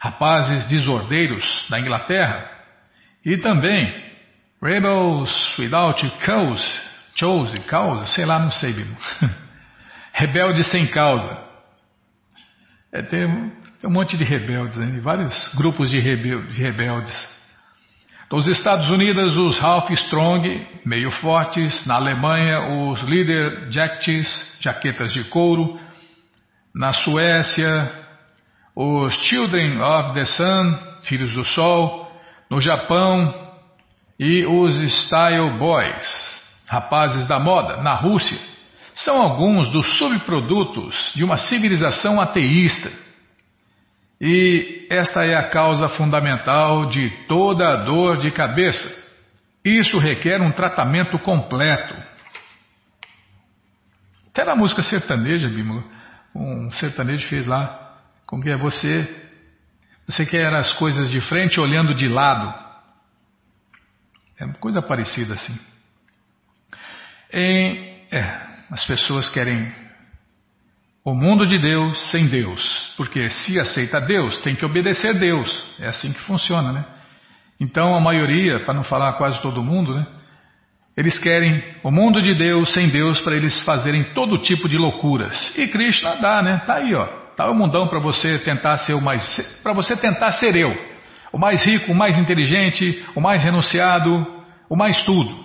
[0.00, 2.50] rapazes desordeiros da Inglaterra,
[3.24, 4.04] e também
[4.62, 6.64] Rebels without cause,
[7.14, 8.96] chose, causa, sei lá, não sei, Bibo.
[10.12, 11.42] Rebelde sem causa.
[12.92, 13.52] É, tem,
[13.84, 14.98] tem, um monte de rebeldes, né?
[15.00, 17.34] vários grupos de, rebel, de rebeldes.
[18.32, 21.86] Nos Estados Unidos, os Ralph Strong, meio fortes.
[21.86, 25.78] Na Alemanha, os Leader Jackets, jaquetas de couro.
[26.74, 27.92] Na Suécia,
[28.74, 32.10] os Children of the Sun, Filhos do Sol,
[32.50, 33.32] no Japão,
[34.18, 34.74] e os
[35.04, 38.38] Style Boys, rapazes da moda, na Rússia,
[38.94, 43.03] são alguns dos subprodutos de uma civilização ateísta.
[44.26, 48.88] E esta é a causa fundamental de toda a dor de cabeça.
[49.62, 51.94] Isso requer um tratamento completo.
[54.28, 55.84] Até na música sertaneja, Bímola,
[56.34, 59.06] um sertanejo fez lá, como que é você,
[60.06, 62.54] você quer as coisas de frente olhando de lado.
[64.38, 65.58] É uma coisa parecida assim.
[67.30, 69.83] Em, é, as pessoas querem
[71.04, 75.64] o mundo de Deus sem Deus, porque se aceita Deus, tem que obedecer a Deus.
[75.78, 76.84] É assim que funciona, né?
[77.60, 80.06] Então a maioria, para não falar quase todo mundo, né?
[80.96, 85.52] Eles querem o mundo de Deus sem Deus para eles fazerem todo tipo de loucuras.
[85.56, 86.62] E Krishna dá, né?
[86.66, 87.04] Tá aí, ó.
[87.36, 90.72] Tá o mundão para você tentar ser o mais para você tentar ser eu,
[91.32, 94.26] o mais rico, o mais inteligente, o mais renunciado,
[94.70, 95.43] o mais tudo.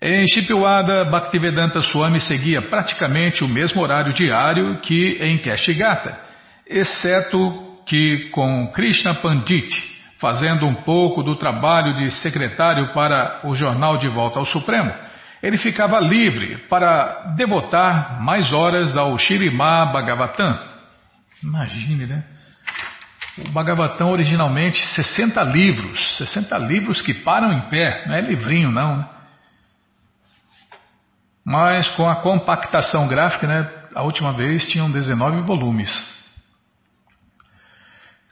[0.00, 6.16] Em Shipwada, Bhaktivedanta Swami seguia praticamente o mesmo horário diário que em Keshigata,
[6.64, 9.68] exceto que com Krishna Pandit,
[10.20, 14.94] fazendo um pouco do trabalho de secretário para o jornal de volta ao Supremo,
[15.42, 20.60] ele ficava livre para devotar mais horas ao Shirimá Bhagavatam.
[21.42, 22.24] Imagine, né?
[23.36, 28.98] O Bhagavatam originalmente 60 livros, 60 livros que param em pé, não é livrinho não,
[28.98, 29.17] né?
[31.50, 35.90] Mas com a compactação gráfica, né, a última vez tinham 19 volumes.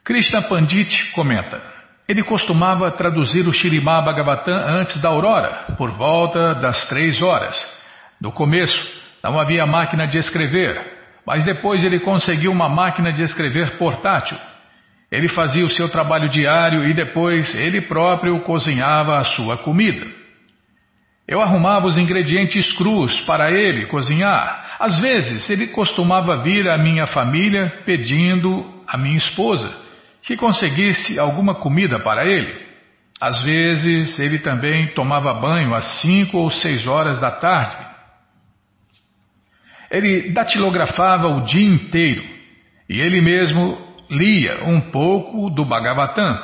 [0.05, 1.63] Krishna Pandit comenta:
[2.07, 7.57] ele costumava traduzir o Shirimá Bhagavatam antes da aurora, por volta das três horas.
[8.21, 8.77] No começo,
[9.25, 10.79] não havia máquina de escrever,
[11.27, 14.37] mas depois ele conseguiu uma máquina de escrever portátil.
[15.11, 20.26] Ele fazia o seu trabalho diário e depois ele próprio cozinhava a sua comida.
[21.29, 24.77] Eu arrumava os ingredientes crus para ele cozinhar.
[24.79, 29.75] Às vezes ele costumava vir à minha família pedindo à minha esposa
[30.23, 32.65] que conseguisse alguma comida para ele.
[33.21, 37.85] Às vezes ele também tomava banho às cinco ou seis horas da tarde.
[39.91, 42.23] Ele datilografava o dia inteiro
[42.89, 46.39] e ele mesmo lia um pouco do Bhagavatam.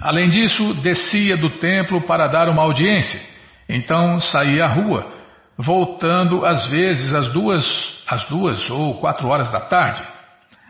[0.00, 3.31] Além disso, descia do templo para dar uma audiência
[3.72, 5.10] então saía à rua,
[5.56, 7.64] voltando às vezes às duas,
[8.06, 10.02] às duas ou quatro horas da tarde.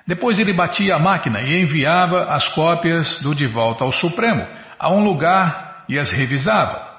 [0.06, 4.46] Depois ele batia a máquina e enviava as cópias do De Volta ao Supremo
[4.78, 6.90] a um lugar e as revisava.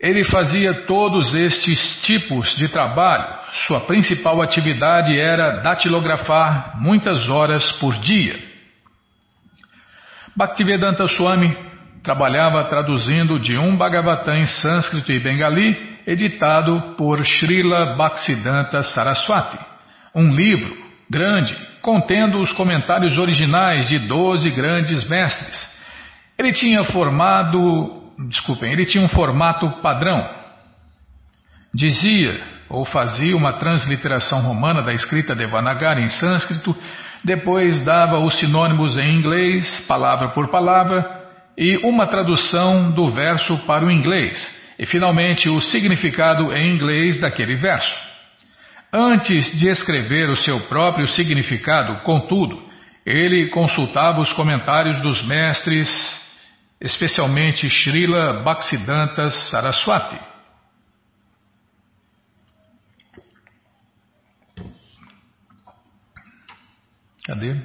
[0.00, 3.38] Ele fazia todos estes tipos de trabalho.
[3.68, 8.36] Sua principal atividade era datilografar muitas horas por dia.
[10.34, 11.71] Bhaktivedanta Swami
[12.02, 19.58] trabalhava traduzindo de um Bhagavatam em sânscrito e bengali, editado por Srila Bhaktisiddhanta Saraswati,
[20.14, 20.76] um livro
[21.08, 25.72] grande contendo os comentários originais de doze grandes mestres.
[26.38, 30.28] Ele tinha formado, desculpem, ele tinha um formato padrão.
[31.74, 36.74] Dizia ou fazia uma transliteração romana da escrita Devanagari em sânscrito,
[37.22, 41.21] depois dava os sinônimos em inglês, palavra por palavra,
[41.56, 44.38] e uma tradução do verso para o inglês,
[44.78, 47.94] e finalmente o significado em inglês daquele verso.
[48.92, 52.62] Antes de escrever o seu próprio significado, contudo,
[53.04, 55.88] ele consultava os comentários dos mestres,
[56.80, 60.18] especialmente Srila Bhaktisiddhanta Saraswati.
[67.24, 67.56] Cadê?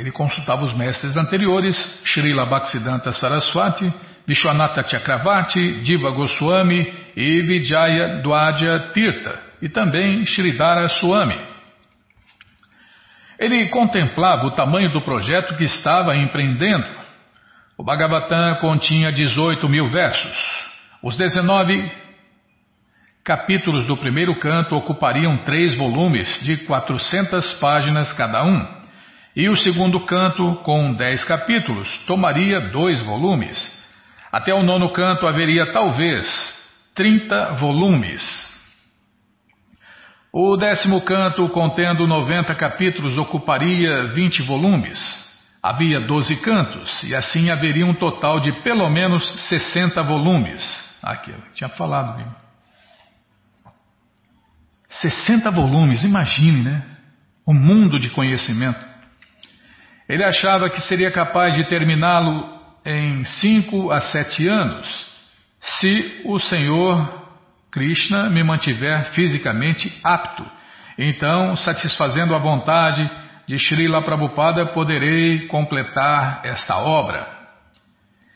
[0.00, 1.76] Ele consultava os mestres anteriores,
[2.06, 3.92] Srila Bhaktisiddhanta Saraswati,
[4.26, 11.38] Vishwanatha Chakravarti, Diva Goswami e Vijaya Dwadja Tirtha, e também Sridhara Swami.
[13.38, 16.86] Ele contemplava o tamanho do projeto que estava empreendendo.
[17.76, 20.64] O Bhagavatam continha 18 mil versos.
[21.02, 21.92] Os 19
[23.22, 28.79] capítulos do primeiro canto ocupariam três volumes de 400 páginas cada um.
[29.34, 33.58] E o segundo canto, com dez capítulos, tomaria dois volumes.
[34.32, 36.28] Até o nono canto haveria talvez
[36.94, 38.22] trinta volumes.
[40.32, 44.98] O décimo canto, contendo noventa capítulos, ocuparia vinte volumes.
[45.62, 50.62] Havia doze cantos, e assim haveria um total de pelo menos sessenta volumes.
[51.02, 52.26] Aqui, eu tinha falado, viu?
[54.88, 56.82] 60 volumes, imagine, né?
[57.46, 58.89] O mundo de conhecimento.
[60.10, 62.44] Ele achava que seria capaz de terminá-lo
[62.84, 65.06] em 5 a 7 anos,
[65.60, 67.30] se o Senhor
[67.70, 70.44] Krishna me mantiver fisicamente apto.
[70.98, 73.08] Então, satisfazendo a vontade
[73.46, 77.28] de Srila Prabhupada, poderei completar esta obra.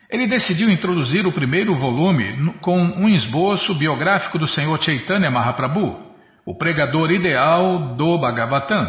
[0.09, 6.01] Ele decidiu introduzir o primeiro volume com um esboço biográfico do Senhor Chaitanya Mahaprabhu,
[6.47, 8.89] o pregador ideal do Bhagavatam.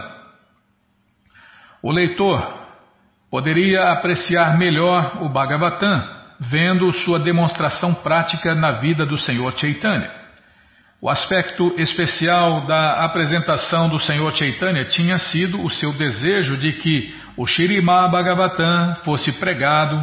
[1.81, 2.64] O leitor
[3.35, 6.01] poderia apreciar melhor o Bhagavatam
[6.39, 10.09] vendo sua demonstração prática na vida do Senhor Chaitanya.
[11.01, 17.13] O aspecto especial da apresentação do Senhor Chaitanya tinha sido o seu desejo de que
[17.35, 20.01] o Shirimá Bhagavatam fosse pregado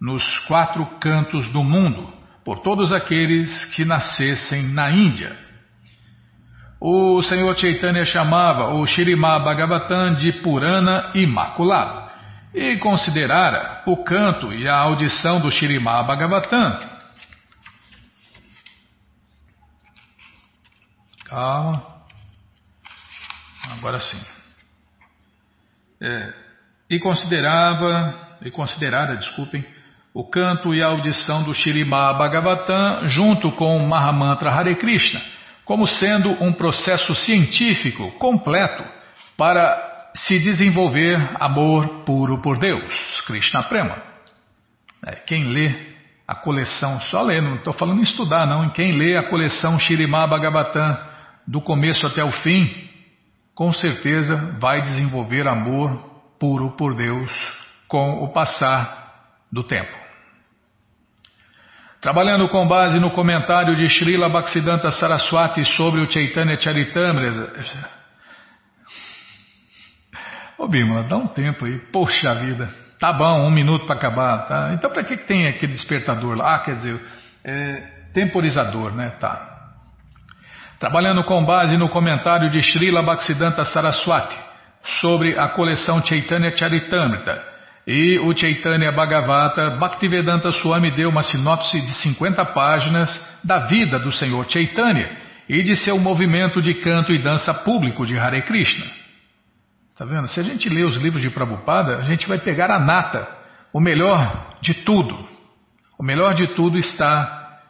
[0.00, 2.12] nos quatro cantos do mundo
[2.44, 5.36] por todos aqueles que nascessem na Índia.
[6.80, 12.05] O Senhor Chaitanya chamava o Shirimá Bhagavatam de Purana Imaculado
[12.54, 16.96] e considerara o canto e a audição do Shirimá Bhagavatam.
[21.24, 21.96] Calma.
[23.72, 24.20] Agora sim.
[26.00, 26.32] É,
[26.88, 29.64] e considerava, e considerara, desculpem,
[30.14, 35.20] o canto e a audição do Shirimá Bhagavatam junto com o Mahamantra Hare Krishna,
[35.64, 38.82] como sendo um processo científico completo
[39.36, 44.02] para se desenvolver amor puro por Deus, Krishna Prema.
[45.04, 45.94] É, quem lê
[46.26, 50.26] a coleção, só lê, não estou falando em estudar, não, quem lê a coleção Shirimá
[50.26, 50.96] Bhagavatam
[51.46, 52.88] do começo até o fim,
[53.54, 55.96] com certeza vai desenvolver amor
[56.38, 57.32] puro por Deus
[57.86, 59.14] com o passar
[59.52, 60.06] do tempo.
[62.00, 67.52] Trabalhando com base no comentário de Srila Bhaktisiddhanta Saraswati sobre o Chaitanya Charitamrita,
[70.58, 71.78] Ô Bímola, dá um tempo aí.
[71.92, 72.72] Poxa vida.
[72.98, 74.46] Tá bom, um minuto para acabar.
[74.46, 74.70] Tá?
[74.72, 76.54] Então para que, tem aquele despertador lá?
[76.54, 77.00] Ah, quer dizer,
[77.44, 77.82] é,
[78.14, 79.10] temporizador, né?
[79.20, 79.54] Tá.
[80.78, 84.36] Trabalhando com base no comentário de Srila Bhaktisiddhanta Saraswati
[85.00, 91.94] sobre a coleção Chaitanya Charitamrita e o Chaitanya Bhagavata, Bhaktivedanta Swami deu uma sinopse de
[91.94, 95.10] 50 páginas da vida do Senhor Chaitanya
[95.48, 99.05] e de seu movimento de canto e dança público de Hare Krishna.
[99.96, 100.28] Tá vendo?
[100.28, 103.26] Se a gente lê os livros de Prabhupada, a gente vai pegar a nata,
[103.72, 105.26] o melhor de tudo.
[105.98, 107.60] O melhor de tudo está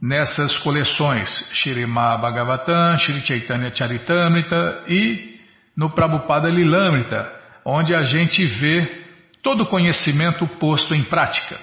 [0.00, 5.40] nessas coleções Shirima Bhagavatam, Shri Chaitanya Charitamrita e
[5.74, 7.32] no Prabhupada Lilamrita,
[7.64, 9.06] onde a gente vê
[9.42, 11.58] todo o conhecimento posto em prática.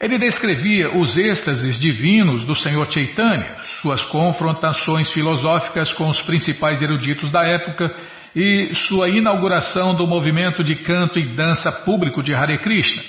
[0.00, 7.30] Ele descrevia os êxtases divinos do Senhor Chaitanya, suas confrontações filosóficas com os principais eruditos
[7.30, 7.92] da época
[8.34, 13.02] e sua inauguração do movimento de canto e dança público de Hare Krishna.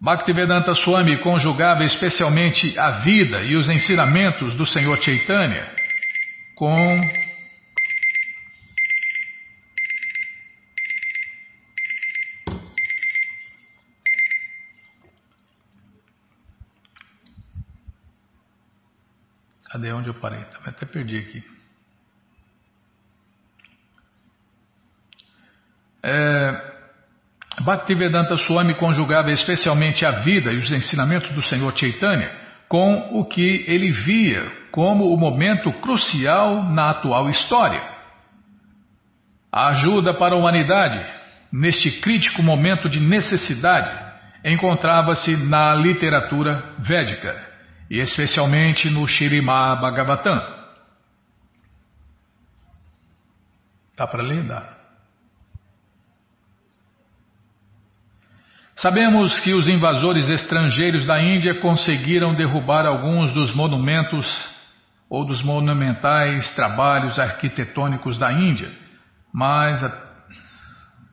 [0.00, 5.70] Bhaktivedanta Swami conjugava especialmente a vida e os ensinamentos do Senhor Chaitanya
[6.56, 7.00] com
[19.70, 20.44] Cadê onde eu parei?
[20.66, 21.61] Até perdi aqui.
[26.02, 26.72] É,
[27.60, 32.30] Bhaktivedanta Swami conjugava especialmente a vida e os ensinamentos do Senhor Chaitanya
[32.68, 37.82] com o que ele via como o momento crucial na atual história.
[39.52, 40.98] A ajuda para a humanidade,
[41.52, 43.94] neste crítico momento de necessidade,
[44.42, 47.38] encontrava-se na literatura védica,
[47.90, 50.40] e especialmente no Shirimá Bhagavatam.
[53.94, 54.44] Dá para ler?
[54.44, 54.81] Dá.
[58.82, 64.26] Sabemos que os invasores estrangeiros da Índia conseguiram derrubar alguns dos monumentos
[65.08, 68.72] ou dos monumentais trabalhos arquitetônicos da Índia,
[69.32, 69.84] mas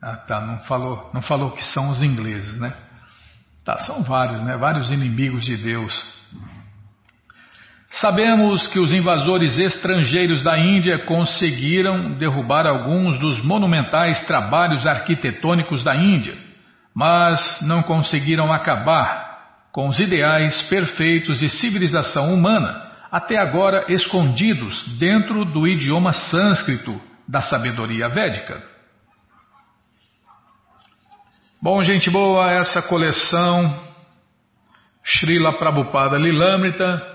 [0.02, 2.74] ah, tá, não falou, não falou que são os ingleses, né?
[3.64, 4.56] Tá, são vários, né?
[4.56, 5.94] Vários inimigos de Deus.
[7.88, 15.94] Sabemos que os invasores estrangeiros da Índia conseguiram derrubar alguns dos monumentais trabalhos arquitetônicos da
[15.94, 16.49] Índia
[16.94, 19.30] mas não conseguiram acabar
[19.72, 27.40] com os ideais perfeitos de civilização humana, até agora escondidos dentro do idioma sânscrito da
[27.40, 28.62] sabedoria védica.
[31.62, 33.88] Bom, gente boa, essa coleção
[35.04, 37.10] Srila Prabhupada Lilamrita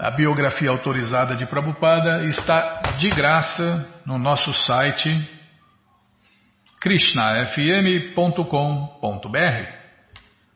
[0.00, 5.10] a biografia autorizada de Prabhupada está de graça no nosso site
[6.80, 9.80] krishnafm.com.br.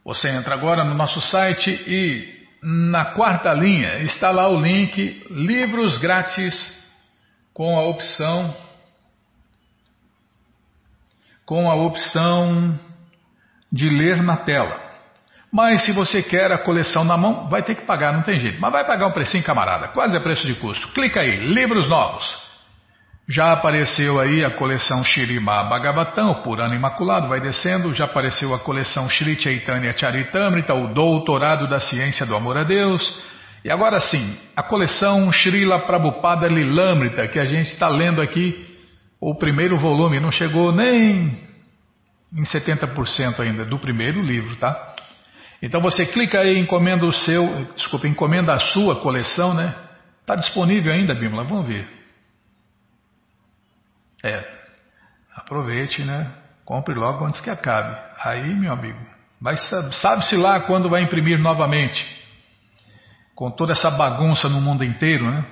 [0.05, 5.99] Você entra agora no nosso site e na quarta linha está lá o link Livros
[5.99, 6.55] Grátis
[7.53, 8.57] com a opção
[11.45, 12.79] com a opção
[13.71, 14.83] de ler na tela.
[15.53, 18.61] Mas se você quer a coleção na mão, vai ter que pagar, não tem jeito.
[18.61, 20.89] Mas vai pagar um precinho, camarada, quase é preço de custo.
[20.89, 22.44] Clica aí, livros novos.
[23.27, 27.95] Já apareceu aí a coleção Shirima Bhagavatam, o Purana Imaculado, vai descendo.
[27.95, 33.03] Já apareceu a coleção Shri Chaitanya Charitamrita, o Doutorado da Ciência do Amor a Deus.
[33.65, 38.77] E agora sim, a coleção Srila Prabhupada Lilamrita, que a gente está lendo aqui,
[39.19, 41.41] o primeiro volume, não chegou nem
[42.31, 44.95] em 70% ainda do primeiro livro, tá?
[45.63, 49.75] Então você clica aí, encomenda o seu, desculpa, encomenda a sua coleção, né?
[50.21, 51.45] Está disponível ainda, Bímola?
[51.45, 52.04] Vamos ver.
[54.25, 54.43] É,
[55.37, 56.33] aproveite, né?
[56.65, 57.95] Compre logo antes que acabe.
[58.25, 58.99] Aí, meu amigo,
[60.01, 62.03] sabe-se lá quando vai imprimir novamente.
[63.35, 65.45] Com toda essa bagunça no mundo inteiro, né?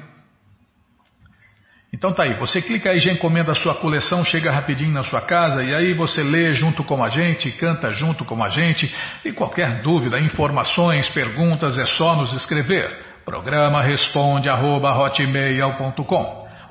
[1.93, 5.21] Então tá aí, você clica aí, já encomenda a sua coleção, chega rapidinho na sua
[5.21, 8.91] casa e aí você lê junto com a gente, canta junto com a gente
[9.23, 12.89] e qualquer dúvida, informações, perguntas é só nos escrever.
[13.27, 14.91] Programa responde arroba,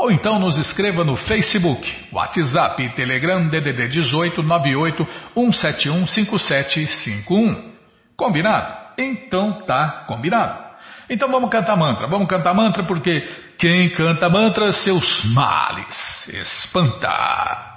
[0.01, 7.71] ou então nos escreva no Facebook, WhatsApp, Telegram, DDD 18 98 171 5751.
[8.17, 8.81] Combinado?
[8.97, 10.71] Então tá combinado.
[11.07, 13.21] Então vamos cantar mantra, vamos cantar mantra porque
[13.59, 17.69] quem canta mantra seus males espanta.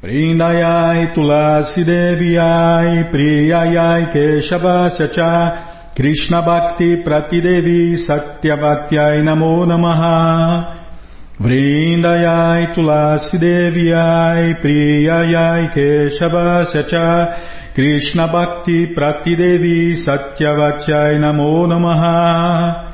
[0.00, 10.77] Vrindayai tulasi deviai priyayai keshavasya cha Krishna bhakti pratidevi satyavatyai namo namaha
[11.38, 17.08] Vrindayai tulasi deviai priyayai keshavasya cha
[17.78, 22.88] Krishna Bhakti Pratidevi Satyavachai Namo Namaha.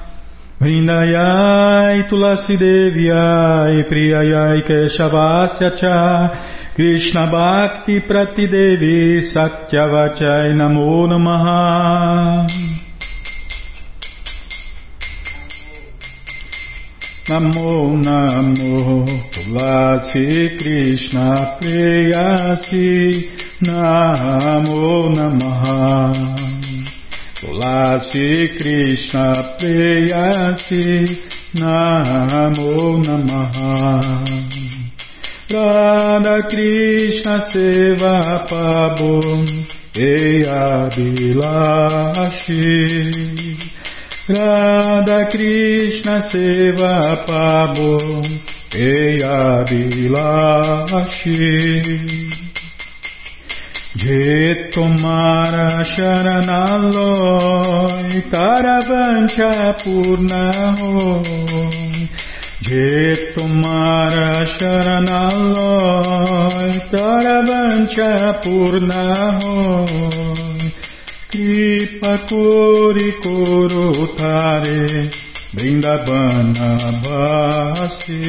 [0.61, 6.29] Vrindayai Tulasi Deviai Priyayai Keshavasya Cha
[6.77, 12.84] Krishna Bhakti Pratidevi Satyavachai Namo Namaha
[17.27, 26.13] Namo Namo Tulasi Krishna Priyasi Namo Namaha
[27.41, 31.09] Tulasi Krishna Preyasi
[31.55, 34.21] Namo Namaha
[35.49, 39.49] Radha Krishna Seva Pabum
[39.97, 42.75] Eya Bilashi
[44.27, 48.25] Radha Krishna Seva Pabum
[48.73, 51.45] Eya Bilashi
[53.95, 59.53] Je tomara sharanaloy taravancha
[59.85, 61.29] purnahoy
[62.63, 68.11] Je tomara sharanaloy taravancha
[68.43, 70.44] purnahoy
[71.35, 75.11] Kripa kori korotare
[75.53, 76.71] Brindavana
[77.03, 78.23] basi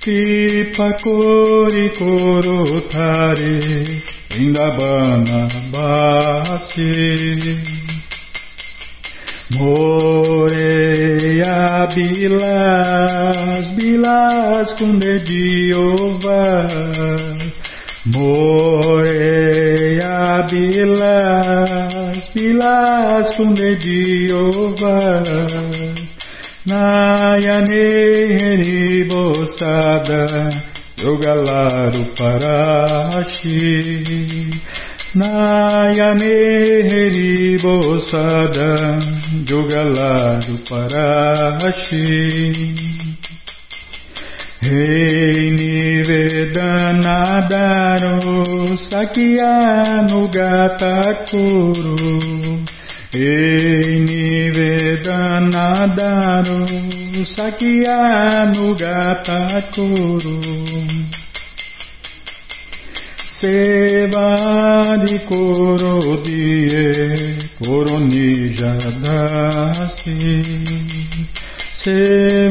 [0.00, 3.52] Kripa Kori Koro Tare
[4.30, 5.40] Vrindavana
[5.70, 6.88] Bhasi
[9.50, 10.76] Moreia
[11.94, 16.66] Bilas, Bilas com Dediova
[18.06, 19.83] Moreia
[22.34, 25.22] Bilas com Dediova
[26.66, 27.86] Nayane
[28.40, 30.22] Haribosada
[30.96, 33.68] Yogalaru Parashi
[35.14, 36.36] Nayane
[36.90, 38.70] Haribosada
[39.46, 42.06] Yogalaru Parashi
[44.64, 48.16] Rei Nivedanadaro
[48.88, 51.92] Sakyanu Kuru
[53.12, 56.60] Ei Nivedanadaru
[57.34, 60.36] Sakyanu Gatakuru
[63.36, 65.94] Sevadi Koro
[66.24, 67.04] Die
[71.84, 71.92] Koronijadasi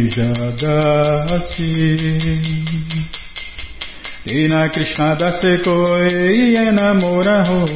[4.26, 7.68] Ina Krishna dase koi enamora ho.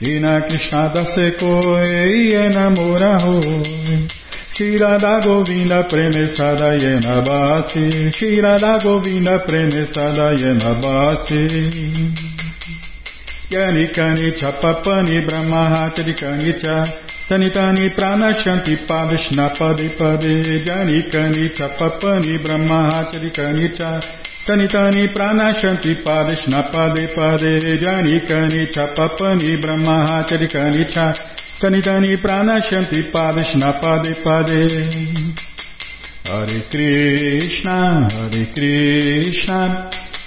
[0.00, 4.08] Ina Krishna Daseko Ei Namora Hoi
[4.52, 12.51] Shira da Govinda Premesada Yena Bhati Shira da Govinda Premesada Yena Bhati
[13.52, 16.86] Yanikani chapapani brahmahatarikani cha
[17.28, 20.32] Sanitani pranashanti padushna pade pade
[20.66, 24.00] Yanikani chapapani brahmahatarikani cha
[24.46, 27.52] Sanitani pranashanti padushna pade pade
[27.86, 31.32] Papani chapapani brahmahatarikani cha.
[31.62, 34.68] Sanitani Prana Shanti pade pade
[36.24, 39.90] Hare Krishna Hare Krishna.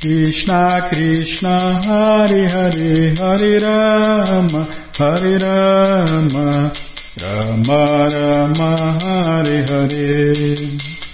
[0.00, 4.64] Krishna Krishna Hari Hari Hari Rama
[4.96, 6.72] Hari Rama
[7.20, 11.09] Rama Rama Hari Hari.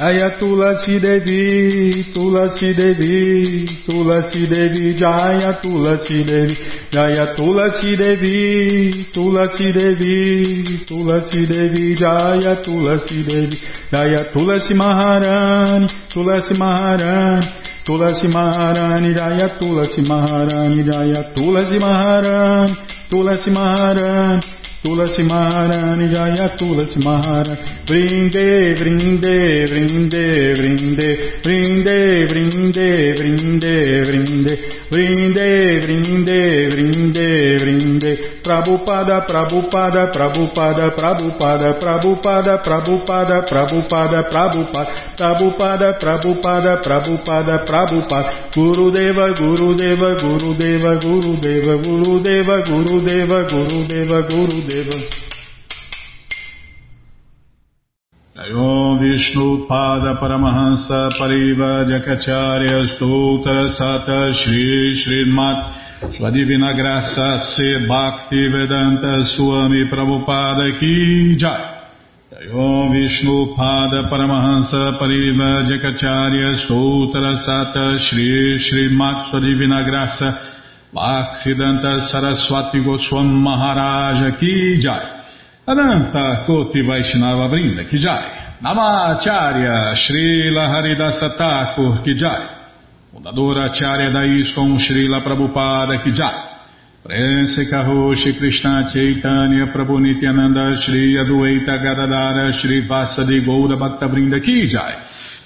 [0.00, 6.54] Aya Tulasi Devi, Tulasi Devi, Tulasi Devi, Jaya Tulasi Devi,
[6.92, 13.56] Jaya Tulasi Devi, Tulasi Devi, Tulasi Devi, Jaya Tulasi Devi,
[13.90, 17.46] Jaya Tulasi Maharani, Tulasi Maharani,
[17.84, 22.76] Tulasi Maharani, Jaya Tulasi Maharani, Jaya Tulasi Maharani,
[23.10, 24.42] Tulasi Maharani.
[24.82, 27.58] Tulasi Maharani Jaya Tulasi Maharani.
[27.86, 31.08] Vrinde Vrinde Vrinde Vrinde.
[31.42, 34.54] Vrinde Vrinde Vrinde Vrinde.
[34.90, 47.54] Vrinde Vrinde Vrinde Vrinde Prabhupada Prabhupada Prabhupada Prabhupada Prabhupada Prabhupada Prabhupada Prabhupada Prabhupada Prabhupada Prabhupada
[47.68, 54.98] Prabhupada Gurudeva Gurudeva Gurudeva Gurudeva Gurudeva Gurudeva Gurudeva Gurudeva Deva.
[58.38, 68.48] Om Vishnu Pada Paramahansa Pariva Jakacharya Stoutra Sata Shri Srimat Sua Divina Graça Se Bhakti
[68.48, 71.76] Vedanta Swami Prabhupada Ki Jai.
[72.52, 80.38] Om Vishnu Pada Paramahansa Pariva Jakacharya Stoutra Sata Shri Srimat Sua Divina Graça
[80.94, 85.02] Bhaksidanta Saraswati Goswam Maharaja Ki Jai.
[85.66, 88.56] Ananta Koti Vaishnava Brinda Ki Jai.
[88.62, 92.57] Namacharya Srila Haridasa Thakur Ki Jai
[93.10, 96.46] Fundadora Acharya da ISKCON Srila Prabhupada Ki Jai
[97.02, 104.68] Prense Karoshi Krishna Chaitanya Prabhu Nityananda Shri Adueita Gadadara Shri Vasadi Goura Bhakta Brinda Ki
[104.68, 104.94] Jai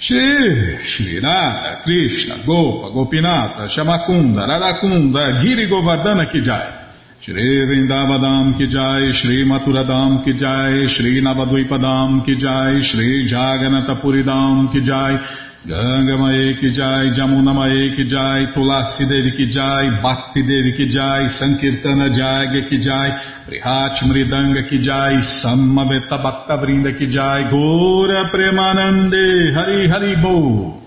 [0.03, 6.83] Shri, Shri Radha, Krishna, Gopa, Gopinata, Shamakunda, Radakunda, Giri Govardhana Kijai.
[7.21, 16.73] Shri Vrindavadam Kijai, Shri Maturadam Kijai, Shri Navadvipadam Kijai, Shri Jaganatapuridam Kijai, Ganga Mae Ki
[16.75, 22.69] Jai, Jamuna Mae Ki Jai, Tulasi Devi Ki Jai, Bhakti Devi Ki Jai, Sankirtana Jagya
[22.69, 23.11] Ki Jai,
[23.47, 30.83] Prihat Mridanga Ki Jai, Samaveta Bhakta Vrinda Ki Jai, Gora Premanande, Hari Hari Bo.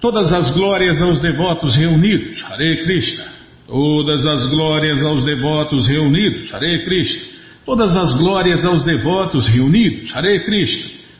[0.00, 3.24] Todas as glórias aos devotos reunidos, Hare Krishna.
[3.66, 7.34] Todas as glórias aos devotos reunidos, Hare Krishna.
[7.64, 10.95] Todas as glórias aos devotos reunidos, Hare Krishna.